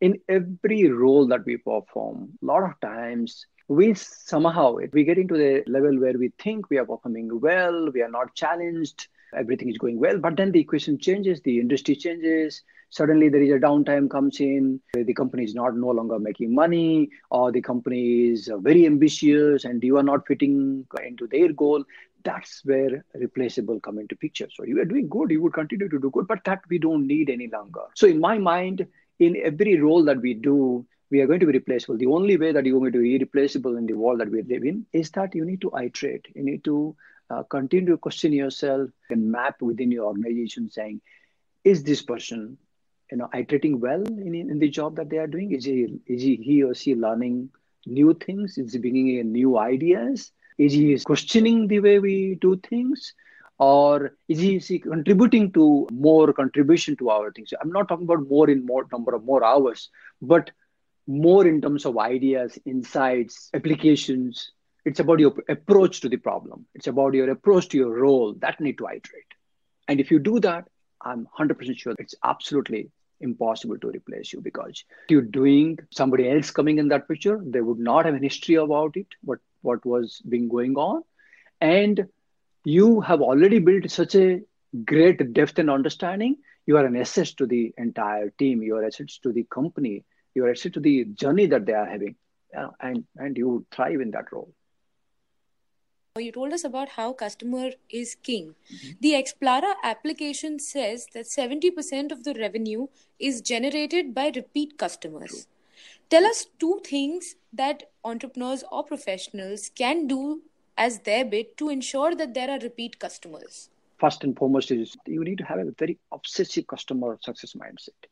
in 0.00 0.20
every 0.28 0.88
role 0.90 1.26
that 1.28 1.44
we 1.46 1.56
perform, 1.56 2.30
a 2.42 2.46
lot 2.46 2.62
of 2.62 2.78
times 2.80 3.46
we 3.66 3.94
somehow 3.94 4.76
we 4.92 5.04
get 5.04 5.18
into 5.18 5.36
the 5.36 5.64
level 5.66 5.98
where 5.98 6.18
we 6.18 6.32
think 6.38 6.70
we 6.70 6.78
are 6.78 6.84
performing 6.84 7.40
well, 7.40 7.90
we 7.92 8.02
are 8.02 8.10
not 8.10 8.34
challenged, 8.34 9.08
everything 9.34 9.70
is 9.70 9.78
going 9.78 9.98
well, 9.98 10.18
but 10.18 10.36
then 10.36 10.52
the 10.52 10.60
equation 10.60 10.98
changes, 10.98 11.40
the 11.40 11.58
industry 11.58 11.96
changes, 11.96 12.62
suddenly 12.90 13.28
there 13.28 13.42
is 13.42 13.50
a 13.50 13.58
downtime 13.58 14.10
comes 14.10 14.40
in 14.40 14.80
the 14.94 15.14
company 15.14 15.44
is 15.44 15.54
not 15.54 15.76
no 15.76 15.88
longer 15.88 16.18
making 16.18 16.54
money 16.54 17.10
or 17.30 17.52
the 17.52 17.60
company 17.60 18.28
is 18.28 18.50
very 18.60 18.86
ambitious 18.86 19.64
and 19.64 19.82
you 19.82 19.96
are 19.96 20.02
not 20.02 20.26
fitting 20.26 20.86
into 21.04 21.26
their 21.26 21.52
goal 21.52 21.84
that's 22.28 22.60
where 22.70 23.04
replaceable 23.24 23.80
come 23.86 23.98
into 24.02 24.16
picture 24.24 24.48
so 24.54 24.64
you 24.70 24.80
are 24.82 24.90
doing 24.92 25.08
good 25.16 25.30
you 25.30 25.42
would 25.42 25.58
continue 25.60 25.88
to 25.88 26.00
do 26.04 26.10
good 26.10 26.28
but 26.32 26.44
that 26.44 26.62
we 26.68 26.78
don't 26.86 27.06
need 27.14 27.30
any 27.36 27.48
longer 27.56 27.84
so 27.94 28.06
in 28.14 28.20
my 28.28 28.36
mind 28.38 28.86
in 29.18 29.36
every 29.50 29.80
role 29.80 30.04
that 30.10 30.20
we 30.28 30.34
do 30.48 30.58
we 31.10 31.20
are 31.20 31.26
going 31.26 31.40
to 31.40 31.46
be 31.46 31.52
replaceable. 31.52 31.96
The 31.96 32.06
only 32.06 32.36
way 32.36 32.52
that 32.52 32.64
you're 32.66 32.78
going 32.78 32.92
to 32.92 33.00
be 33.02 33.16
irreplaceable 33.16 33.76
in 33.76 33.86
the 33.86 33.94
world 33.94 34.20
that 34.20 34.30
we 34.30 34.42
live 34.42 34.64
in 34.64 34.86
is 34.92 35.10
that 35.12 35.34
you 35.34 35.44
need 35.44 35.60
to 35.62 35.72
iterate. 35.74 36.26
You 36.34 36.44
need 36.44 36.64
to 36.64 36.96
uh, 37.30 37.42
continue 37.44 37.92
to 37.92 37.96
question 37.96 38.32
yourself 38.32 38.90
and 39.10 39.30
map 39.30 39.62
within 39.62 39.90
your 39.90 40.06
organization 40.06 40.70
saying, 40.70 41.00
is 41.64 41.82
this 41.82 42.02
person, 42.02 42.58
you 43.10 43.18
know, 43.18 43.28
iterating 43.34 43.80
well 43.80 44.02
in, 44.02 44.34
in 44.34 44.58
the 44.58 44.68
job 44.68 44.96
that 44.96 45.08
they 45.08 45.18
are 45.18 45.26
doing? 45.26 45.52
Is 45.52 45.64
he, 45.64 45.98
is 46.06 46.22
he, 46.22 46.36
he 46.36 46.62
or 46.62 46.74
she 46.74 46.94
learning 46.94 47.50
new 47.86 48.14
things? 48.14 48.58
Is 48.58 48.72
he 48.74 48.78
bringing 48.78 49.16
in 49.16 49.32
new 49.32 49.58
ideas? 49.58 50.30
Is 50.58 50.72
he 50.72 50.98
questioning 50.98 51.66
the 51.68 51.80
way 51.80 51.98
we 51.98 52.36
do 52.40 52.56
things? 52.56 53.14
or 53.60 54.12
is 54.28 54.38
he, 54.38 54.54
is 54.54 54.68
he, 54.68 54.78
contributing 54.78 55.50
to 55.50 55.88
more 55.90 56.32
contribution 56.32 56.94
to 56.94 57.10
our 57.10 57.32
things 57.32 57.52
i'm 57.60 57.72
not 57.72 57.88
talking 57.88 58.04
about 58.04 58.28
more 58.28 58.48
in 58.48 58.64
more 58.64 58.86
number 58.92 59.12
of 59.16 59.24
more 59.24 59.42
hours 59.42 59.90
but 60.22 60.52
more 61.08 61.46
in 61.46 61.60
terms 61.60 61.86
of 61.86 61.98
ideas, 61.98 62.58
insights, 62.66 63.50
applications. 63.54 64.52
It's 64.84 65.00
about 65.00 65.18
your 65.18 65.34
approach 65.48 66.00
to 66.02 66.08
the 66.08 66.18
problem. 66.18 66.66
It's 66.74 66.86
about 66.86 67.14
your 67.14 67.30
approach 67.30 67.68
to 67.70 67.78
your 67.78 67.98
role 67.98 68.34
that 68.40 68.60
need 68.60 68.78
to 68.78 68.84
iterate. 68.84 69.32
And 69.88 70.00
if 70.00 70.10
you 70.10 70.18
do 70.18 70.38
that, 70.40 70.68
I'm 71.00 71.26
100% 71.38 71.78
sure 71.78 71.94
it's 71.98 72.14
absolutely 72.22 72.90
impossible 73.20 73.78
to 73.78 73.88
replace 73.88 74.32
you 74.32 74.40
because 74.40 74.84
you're 75.08 75.22
doing 75.22 75.78
somebody 75.90 76.30
else 76.30 76.50
coming 76.50 76.78
in 76.78 76.88
that 76.88 77.08
picture, 77.08 77.40
they 77.42 77.62
would 77.62 77.78
not 77.78 78.04
have 78.04 78.14
a 78.14 78.18
history 78.18 78.56
about 78.56 78.96
it, 78.96 79.06
what, 79.24 79.38
what 79.62 79.84
was 79.84 80.20
being 80.28 80.48
going 80.48 80.76
on. 80.76 81.02
And 81.60 82.06
you 82.64 83.00
have 83.00 83.20
already 83.20 83.58
built 83.58 83.90
such 83.90 84.14
a 84.14 84.40
great 84.84 85.32
depth 85.32 85.58
and 85.58 85.70
understanding. 85.70 86.36
You 86.66 86.76
are 86.76 86.84
an 86.84 86.96
asset 86.96 87.28
to 87.38 87.46
the 87.46 87.72
entire 87.78 88.30
team, 88.30 88.62
you 88.62 88.76
are 88.76 88.84
assets 88.84 89.18
to 89.22 89.32
the 89.32 89.44
company, 89.50 90.04
you 90.34 90.44
are 90.44 90.50
asset 90.50 90.74
to 90.74 90.80
the 90.80 91.04
journey 91.06 91.46
that 91.46 91.66
they 91.66 91.72
are 91.72 91.86
having 91.86 92.16
and 92.80 93.04
and 93.16 93.36
you 93.36 93.66
thrive 93.70 94.00
in 94.00 94.10
that 94.12 94.32
role 94.32 94.52
you 96.20 96.32
told 96.32 96.52
us 96.52 96.64
about 96.64 96.88
how 96.90 97.12
customer 97.12 97.70
is 97.88 98.16
king. 98.16 98.54
Mm-hmm. 98.72 98.90
The 99.00 99.12
Explara 99.12 99.74
application 99.82 100.58
says 100.58 101.06
that 101.14 101.26
70% 101.26 102.12
of 102.12 102.24
the 102.24 102.34
revenue 102.34 102.88
is 103.18 103.40
generated 103.40 104.14
by 104.14 104.32
repeat 104.34 104.78
customers. 104.78 105.30
True. 105.30 105.40
Tell 106.10 106.24
us 106.24 106.46
two 106.58 106.80
things 106.84 107.34
that 107.52 107.90
entrepreneurs 108.04 108.64
or 108.70 108.84
professionals 108.84 109.70
can 109.74 110.06
do 110.06 110.42
as 110.76 111.00
their 111.00 111.24
bit 111.24 111.56
to 111.58 111.68
ensure 111.68 112.14
that 112.14 112.34
there 112.34 112.50
are 112.50 112.58
repeat 112.60 112.98
customers. 112.98 113.68
First 113.98 114.24
and 114.24 114.36
foremost 114.36 114.70
is 114.70 114.96
you 115.06 115.24
need 115.24 115.38
to 115.38 115.44
have 115.44 115.58
a 115.58 115.72
very 115.78 115.98
obsessive 116.12 116.66
customer 116.66 117.18
success 117.20 117.54
mindset 117.54 118.08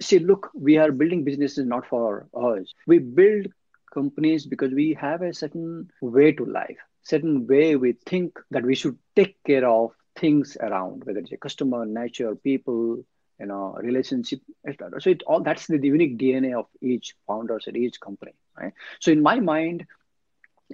see, 0.00 0.18
look, 0.18 0.50
we 0.54 0.76
are 0.76 0.92
building 0.92 1.24
businesses 1.24 1.66
not 1.66 1.86
for 1.86 2.28
us. 2.34 2.72
We 2.86 2.98
build 2.98 3.48
companies 3.92 4.46
because 4.46 4.72
we 4.72 4.94
have 5.00 5.22
a 5.22 5.34
certain 5.34 5.90
way 6.00 6.32
to 6.32 6.44
life, 6.44 6.78
certain 7.02 7.46
way 7.46 7.76
we 7.76 7.92
think 8.06 8.38
that 8.50 8.64
we 8.64 8.74
should 8.74 8.98
take 9.16 9.42
care 9.44 9.66
of 9.68 9.92
things 10.16 10.56
around, 10.60 11.04
whether 11.04 11.20
it's 11.20 11.32
a 11.32 11.36
customer, 11.36 11.86
nature, 11.86 12.34
people, 12.36 13.04
you 13.38 13.46
know, 13.46 13.76
relationship, 13.80 14.40
etc. 14.66 15.00
So 15.00 15.10
it 15.10 15.22
all 15.26 15.42
that's 15.42 15.66
the, 15.66 15.78
unique 15.78 16.18
DNA 16.18 16.58
of 16.58 16.66
each 16.80 17.14
founders 17.26 17.66
at 17.68 17.76
each 17.76 18.00
company, 18.00 18.32
right? 18.58 18.72
So 19.00 19.10
in 19.10 19.22
my 19.22 19.40
mind, 19.40 19.86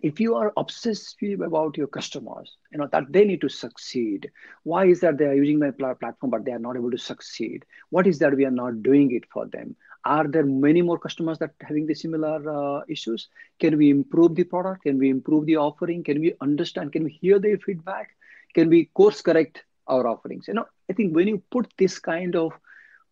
if 0.03 0.19
you 0.19 0.35
are 0.35 0.53
obsessive 0.57 1.41
about 1.41 1.77
your 1.77 1.87
customers 1.87 2.57
you 2.73 2.79
know 2.79 2.89
that 2.91 3.05
they 3.11 3.25
need 3.25 3.41
to 3.41 3.49
succeed. 3.49 4.31
Why 4.65 4.87
is 4.87 5.01
that 5.01 5.19
they 5.19 5.27
are 5.27 5.35
using 5.35 5.59
my 5.59 5.71
platform 5.71 6.31
but 6.31 6.45
they 6.45 6.53
are 6.53 6.59
not 6.59 6.77
able 6.77 6.91
to 6.91 6.99
succeed? 6.99 7.65
What 7.91 8.07
is 8.07 8.19
that 8.19 8.35
we 8.35 8.45
are 8.45 8.51
not 8.51 8.83
doing 8.83 9.13
it 9.13 9.25
for 9.33 9.47
them? 9.47 9.77
Are 10.05 10.27
there 10.27 10.45
many 10.45 10.83
more 10.83 10.99
customers 10.99 11.39
that 11.39 11.53
having 11.61 11.87
the 11.87 11.95
similar 11.95 12.39
uh, 12.51 12.83
issues? 12.89 13.29
Can 13.61 13.79
we 13.79 13.91
improve 13.91 14.35
the 14.35 14.45
product? 14.45 14.83
Can 14.83 14.99
we 14.99 15.09
improve 15.09 15.47
the 15.47 15.57
offering? 15.57 16.03
Can 16.03 16.21
we 16.21 16.35
understand? 16.41 16.93
Can 16.93 17.05
we 17.05 17.13
hear 17.13 17.39
their 17.39 17.57
feedback? 17.59 18.17
Can 18.55 18.69
we 18.69 18.87
course 18.87 19.23
correct 19.23 19.63
our 19.87 20.07
offerings? 20.07 20.49
You 20.49 20.55
know 20.55 20.67
i 20.91 20.93
think 20.93 21.15
when 21.15 21.29
you 21.29 21.43
put 21.51 21.73
this 21.79 21.99
kind 21.99 22.37
of 22.37 22.53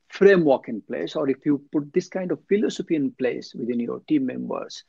framework 0.08 0.68
in 0.68 0.80
place 0.82 1.16
or 1.16 1.28
if 1.30 1.46
you 1.46 1.62
put 1.72 1.92
this 1.92 2.08
kind 2.08 2.30
of 2.30 2.38
philosophy 2.48 2.94
in 2.94 3.10
place 3.12 3.54
within 3.54 3.80
your 3.80 4.00
team 4.08 4.26
members 4.26 4.84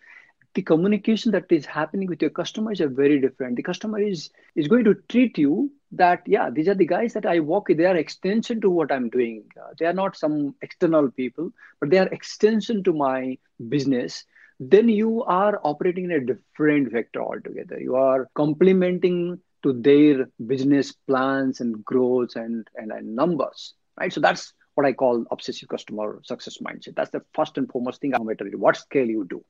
the 0.55 0.61
communication 0.61 1.31
that 1.31 1.51
is 1.51 1.65
happening 1.65 2.07
with 2.07 2.21
your 2.21 2.29
customers 2.29 2.79
are 2.79 2.89
very 2.89 3.19
different. 3.19 3.55
The 3.55 3.63
customer 3.63 3.99
is 3.99 4.29
is 4.55 4.67
going 4.67 4.83
to 4.85 4.95
treat 5.09 5.37
you 5.37 5.71
that 5.91 6.21
yeah, 6.27 6.49
these 6.49 6.67
are 6.67 6.75
the 6.75 6.85
guys 6.85 7.13
that 7.13 7.25
I 7.25 7.39
work 7.39 7.67
with. 7.67 7.77
They 7.77 7.85
are 7.85 7.95
extension 7.95 8.61
to 8.61 8.69
what 8.69 8.91
I'm 8.91 9.09
doing. 9.09 9.43
Uh, 9.59 9.73
they 9.79 9.85
are 9.85 9.93
not 9.93 10.15
some 10.15 10.55
external 10.61 11.09
people, 11.09 11.51
but 11.79 11.89
they 11.89 11.97
are 11.97 12.07
extension 12.07 12.83
to 12.83 12.93
my 12.93 13.37
business. 13.69 14.25
Then 14.59 14.89
you 14.89 15.23
are 15.23 15.59
operating 15.63 16.05
in 16.05 16.11
a 16.11 16.25
different 16.25 16.91
vector 16.91 17.21
altogether. 17.21 17.79
You 17.79 17.95
are 17.95 18.29
complementing 18.35 19.39
to 19.63 19.73
their 19.73 20.27
business 20.45 20.91
plans 20.91 21.61
and 21.61 21.83
growth 21.83 22.35
and, 22.35 22.67
and, 22.75 22.91
and 22.91 23.15
numbers, 23.15 23.73
right? 23.99 24.11
So 24.11 24.19
that's 24.19 24.53
what 24.75 24.85
I 24.85 24.93
call 24.93 25.25
obsessive 25.31 25.69
customer 25.69 26.19
success 26.23 26.57
mindset. 26.57 26.95
That's 26.95 27.11
the 27.11 27.21
first 27.33 27.57
and 27.57 27.69
foremost 27.69 28.01
thing, 28.01 28.11
no 28.11 28.23
matter 28.23 28.45
what 28.55 28.77
scale 28.77 29.07
you 29.07 29.25
do. 29.29 29.43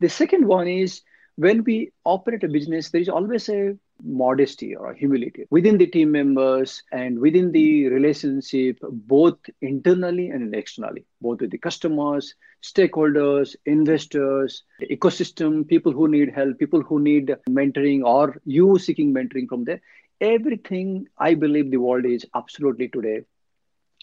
The 0.00 0.08
second 0.08 0.46
one 0.46 0.68
is 0.68 1.02
when 1.36 1.64
we 1.64 1.92
operate 2.04 2.44
a 2.44 2.48
business, 2.48 2.90
there 2.90 3.00
is 3.00 3.08
always 3.08 3.48
a 3.48 3.76
modesty 4.02 4.74
or 4.74 4.94
humility 4.94 5.46
within 5.50 5.78
the 5.78 5.86
team 5.86 6.10
members 6.10 6.82
and 6.92 7.18
within 7.18 7.52
the 7.52 7.88
relationship, 7.88 8.78
both 8.82 9.38
internally 9.60 10.30
and 10.30 10.54
externally, 10.54 11.04
both 11.20 11.40
with 11.40 11.50
the 11.50 11.58
customers, 11.58 12.34
stakeholders, 12.62 13.54
investors, 13.66 14.64
ecosystem, 14.90 15.66
people 15.66 15.92
who 15.92 16.08
need 16.08 16.32
help, 16.34 16.58
people 16.58 16.82
who 16.82 17.00
need 17.00 17.34
mentoring, 17.48 18.04
or 18.04 18.40
you 18.44 18.78
seeking 18.78 19.14
mentoring 19.14 19.48
from 19.48 19.64
there. 19.64 19.80
Everything 20.20 21.08
I 21.18 21.34
believe 21.34 21.70
the 21.70 21.78
world 21.78 22.04
is 22.04 22.24
absolutely 22.34 22.88
today 22.88 23.22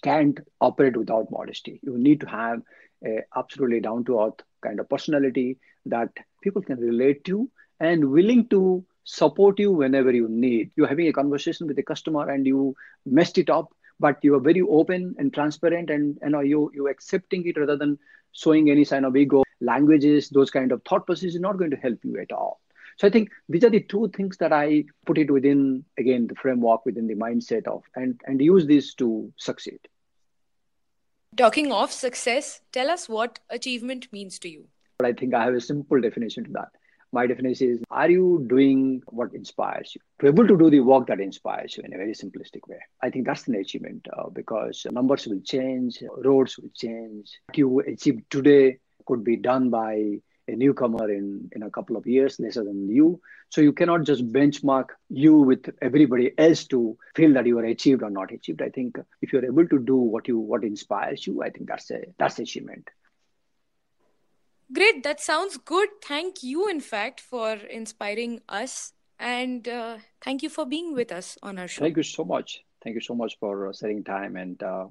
can't 0.01 0.39
operate 0.61 0.97
without 0.97 1.31
modesty. 1.31 1.79
You 1.83 1.97
need 1.97 2.21
to 2.21 2.27
have 2.27 2.61
a 3.05 3.19
absolutely 3.35 3.79
down 3.79 4.03
to 4.05 4.21
earth 4.21 4.41
kind 4.61 4.79
of 4.79 4.89
personality 4.89 5.57
that 5.85 6.09
people 6.43 6.61
can 6.61 6.79
relate 6.79 7.23
to 7.25 7.49
and 7.79 8.11
willing 8.11 8.47
to 8.49 8.83
support 9.03 9.59
you 9.59 9.71
whenever 9.71 10.11
you 10.11 10.27
need. 10.29 10.71
You're 10.75 10.87
having 10.87 11.07
a 11.07 11.13
conversation 11.13 11.67
with 11.67 11.79
a 11.79 11.83
customer 11.83 12.29
and 12.29 12.45
you 12.45 12.75
messed 13.05 13.37
it 13.37 13.49
up, 13.49 13.73
but 13.99 14.17
you 14.21 14.35
are 14.35 14.39
very 14.39 14.61
open 14.61 15.15
and 15.17 15.33
transparent 15.33 15.89
and 15.89 16.17
you 16.23 16.29
know 16.29 16.41
you 16.41 16.71
you 16.73 16.87
accepting 16.87 17.45
it 17.47 17.57
rather 17.57 17.77
than 17.77 17.97
showing 18.31 18.69
any 18.69 18.85
sign 18.85 19.05
of 19.05 19.15
ego. 19.15 19.43
Languages, 19.61 20.29
those 20.29 20.49
kind 20.49 20.71
of 20.71 20.81
thought 20.83 21.05
processes 21.05 21.35
is 21.35 21.41
not 21.41 21.57
going 21.57 21.71
to 21.71 21.77
help 21.77 21.99
you 22.03 22.17
at 22.19 22.31
all. 22.31 22.61
So 22.97 23.07
I 23.07 23.09
think 23.09 23.29
these 23.47 23.63
are 23.63 23.69
the 23.69 23.81
two 23.81 24.09
things 24.15 24.37
that 24.37 24.53
I 24.53 24.83
put 25.05 25.17
it 25.17 25.31
within 25.31 25.85
again 25.97 26.27
the 26.27 26.35
framework 26.35 26.85
within 26.85 27.07
the 27.07 27.15
mindset 27.15 27.67
of 27.67 27.83
and 27.95 28.19
and 28.25 28.41
use 28.41 28.67
this 28.67 28.93
to 28.95 29.31
succeed. 29.37 29.79
Talking 31.37 31.71
of 31.71 31.91
success, 31.91 32.61
tell 32.71 32.89
us 32.89 33.07
what 33.07 33.39
achievement 33.49 34.07
means 34.11 34.39
to 34.39 34.49
you. 34.49 34.65
But 34.97 35.07
I 35.07 35.13
think 35.13 35.33
I 35.33 35.43
have 35.45 35.53
a 35.53 35.61
simple 35.61 36.01
definition 36.01 36.43
to 36.45 36.51
that. 36.51 36.69
My 37.11 37.25
definition 37.25 37.71
is 37.71 37.79
Are 37.89 38.09
you 38.09 38.45
doing 38.47 39.01
what 39.07 39.33
inspires 39.33 39.95
you? 39.95 40.01
To 40.19 40.23
be 40.23 40.27
able 40.29 40.47
to 40.47 40.57
do 40.57 40.69
the 40.69 40.81
work 40.81 41.07
that 41.07 41.19
inspires 41.19 41.75
you 41.75 41.83
in 41.83 41.93
a 41.93 41.97
very 41.97 42.13
simplistic 42.13 42.67
way. 42.67 42.79
I 43.01 43.09
think 43.09 43.25
that's 43.25 43.47
an 43.47 43.55
achievement 43.55 44.07
uh, 44.15 44.29
because 44.29 44.85
numbers 44.91 45.25
will 45.25 45.41
change, 45.41 46.03
roads 46.23 46.57
will 46.57 46.69
change. 46.75 47.31
What 47.47 47.57
you 47.57 47.79
achieve 47.79 48.21
today 48.29 48.77
could 49.07 49.23
be 49.23 49.37
done 49.37 49.71
by 49.71 50.19
a 50.47 50.55
newcomer 50.55 51.09
in, 51.11 51.49
in 51.53 51.63
a 51.63 51.69
couple 51.69 51.95
of 51.95 52.05
years 52.05 52.39
lesser 52.39 52.63
than 52.63 52.87
you. 52.89 53.19
So 53.49 53.61
you 53.61 53.73
cannot 53.73 54.03
just 54.03 54.31
benchmark 54.31 54.89
you 55.09 55.35
with 55.35 55.69
everybody 55.81 56.31
else 56.37 56.65
to 56.65 56.97
feel 57.15 57.33
that 57.33 57.47
you 57.47 57.57
are 57.57 57.65
achieved 57.65 58.03
or 58.03 58.11
not 58.11 58.31
achieved. 58.31 58.61
I 58.61 58.69
think 58.69 58.97
if 59.21 59.33
you're 59.33 59.45
able 59.45 59.67
to 59.67 59.79
do 59.79 59.95
what 59.95 60.27
you 60.27 60.37
what 60.37 60.63
inspires 60.63 61.25
you, 61.25 61.41
I 61.41 61.49
think 61.49 61.67
that's 61.67 61.89
a 61.89 62.03
that's 62.19 62.37
achievement. 62.37 62.87
Great, 64.71 65.01
that 65.03 65.19
sounds 65.19 65.57
good. 65.57 65.89
Thank 66.03 66.43
you, 66.43 66.69
in 66.69 66.79
fact, 66.79 67.19
for 67.19 67.53
inspiring 67.53 68.41
us. 68.47 68.93
And 69.17 69.67
uh, 69.67 69.97
thank 70.21 70.43
you 70.43 70.49
for 70.49 70.63
being 70.63 70.93
with 70.93 71.11
us 71.11 71.39
on 71.41 71.57
our 71.57 71.67
show. 71.67 71.81
Thank 71.81 71.97
you 71.97 72.03
so 72.03 72.23
much. 72.23 72.63
Thank 72.83 72.93
you 72.93 73.01
so 73.01 73.15
much 73.15 73.37
for 73.39 73.67
uh, 73.67 73.73
setting 73.73 74.03
time 74.03 74.35
and 74.35 74.61
uh, 74.61 74.85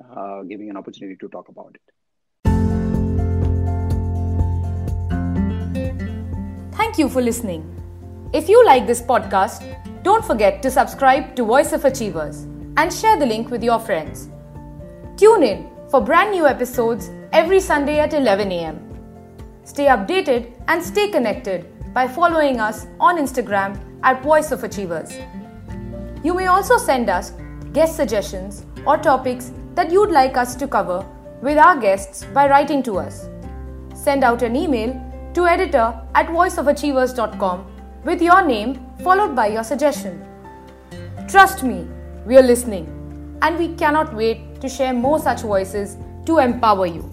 uh 0.00 0.42
giving 0.44 0.70
an 0.70 0.78
opportunity 0.78 1.16
to 1.16 1.28
talk 1.28 1.48
about 1.48 1.76
it. 1.76 1.82
Thank 6.72 6.96
you 6.98 7.10
for 7.10 7.20
listening. 7.20 7.62
If 8.32 8.48
you 8.48 8.64
like 8.64 8.86
this 8.86 9.02
podcast, 9.02 9.62
don't 10.02 10.24
forget 10.24 10.62
to 10.62 10.70
subscribe 10.70 11.36
to 11.36 11.44
Voice 11.44 11.72
of 11.72 11.84
Achievers 11.84 12.44
and 12.78 12.90
share 12.92 13.18
the 13.18 13.26
link 13.26 13.50
with 13.50 13.62
your 13.62 13.78
friends. 13.78 14.30
Tune 15.18 15.42
in 15.42 15.68
for 15.90 16.00
brand 16.00 16.32
new 16.32 16.46
episodes 16.46 17.10
every 17.32 17.60
Sunday 17.60 18.00
at 18.00 18.14
11 18.14 18.50
a.m. 18.50 18.89
Stay 19.64 19.86
updated 19.86 20.52
and 20.68 20.82
stay 20.82 21.10
connected 21.10 21.66
by 21.94 22.06
following 22.06 22.60
us 22.60 22.86
on 22.98 23.18
Instagram 23.18 23.78
at 24.02 24.22
Voice 24.22 24.52
of 24.52 24.64
Achievers. 24.64 25.12
You 26.22 26.34
may 26.34 26.46
also 26.46 26.76
send 26.76 27.08
us 27.08 27.32
guest 27.72 27.96
suggestions 27.96 28.64
or 28.86 28.96
topics 28.98 29.52
that 29.74 29.90
you'd 29.90 30.10
like 30.10 30.36
us 30.36 30.54
to 30.56 30.68
cover 30.68 31.06
with 31.42 31.58
our 31.58 31.78
guests 31.78 32.24
by 32.34 32.48
writing 32.48 32.82
to 32.84 32.98
us. 32.98 33.28
Send 33.94 34.24
out 34.24 34.42
an 34.42 34.56
email 34.56 34.92
to 35.34 35.46
editor 35.46 35.98
at 36.14 36.26
voiceofachievers.com 36.26 37.66
with 38.04 38.22
your 38.22 38.44
name 38.44 38.86
followed 39.02 39.36
by 39.36 39.46
your 39.48 39.64
suggestion. 39.64 40.24
Trust 41.28 41.62
me, 41.62 41.86
we 42.26 42.36
are 42.36 42.42
listening 42.42 42.86
and 43.42 43.58
we 43.58 43.74
cannot 43.74 44.14
wait 44.14 44.60
to 44.60 44.68
share 44.68 44.92
more 44.92 45.18
such 45.18 45.42
voices 45.42 45.96
to 46.26 46.38
empower 46.38 46.86
you. 46.86 47.08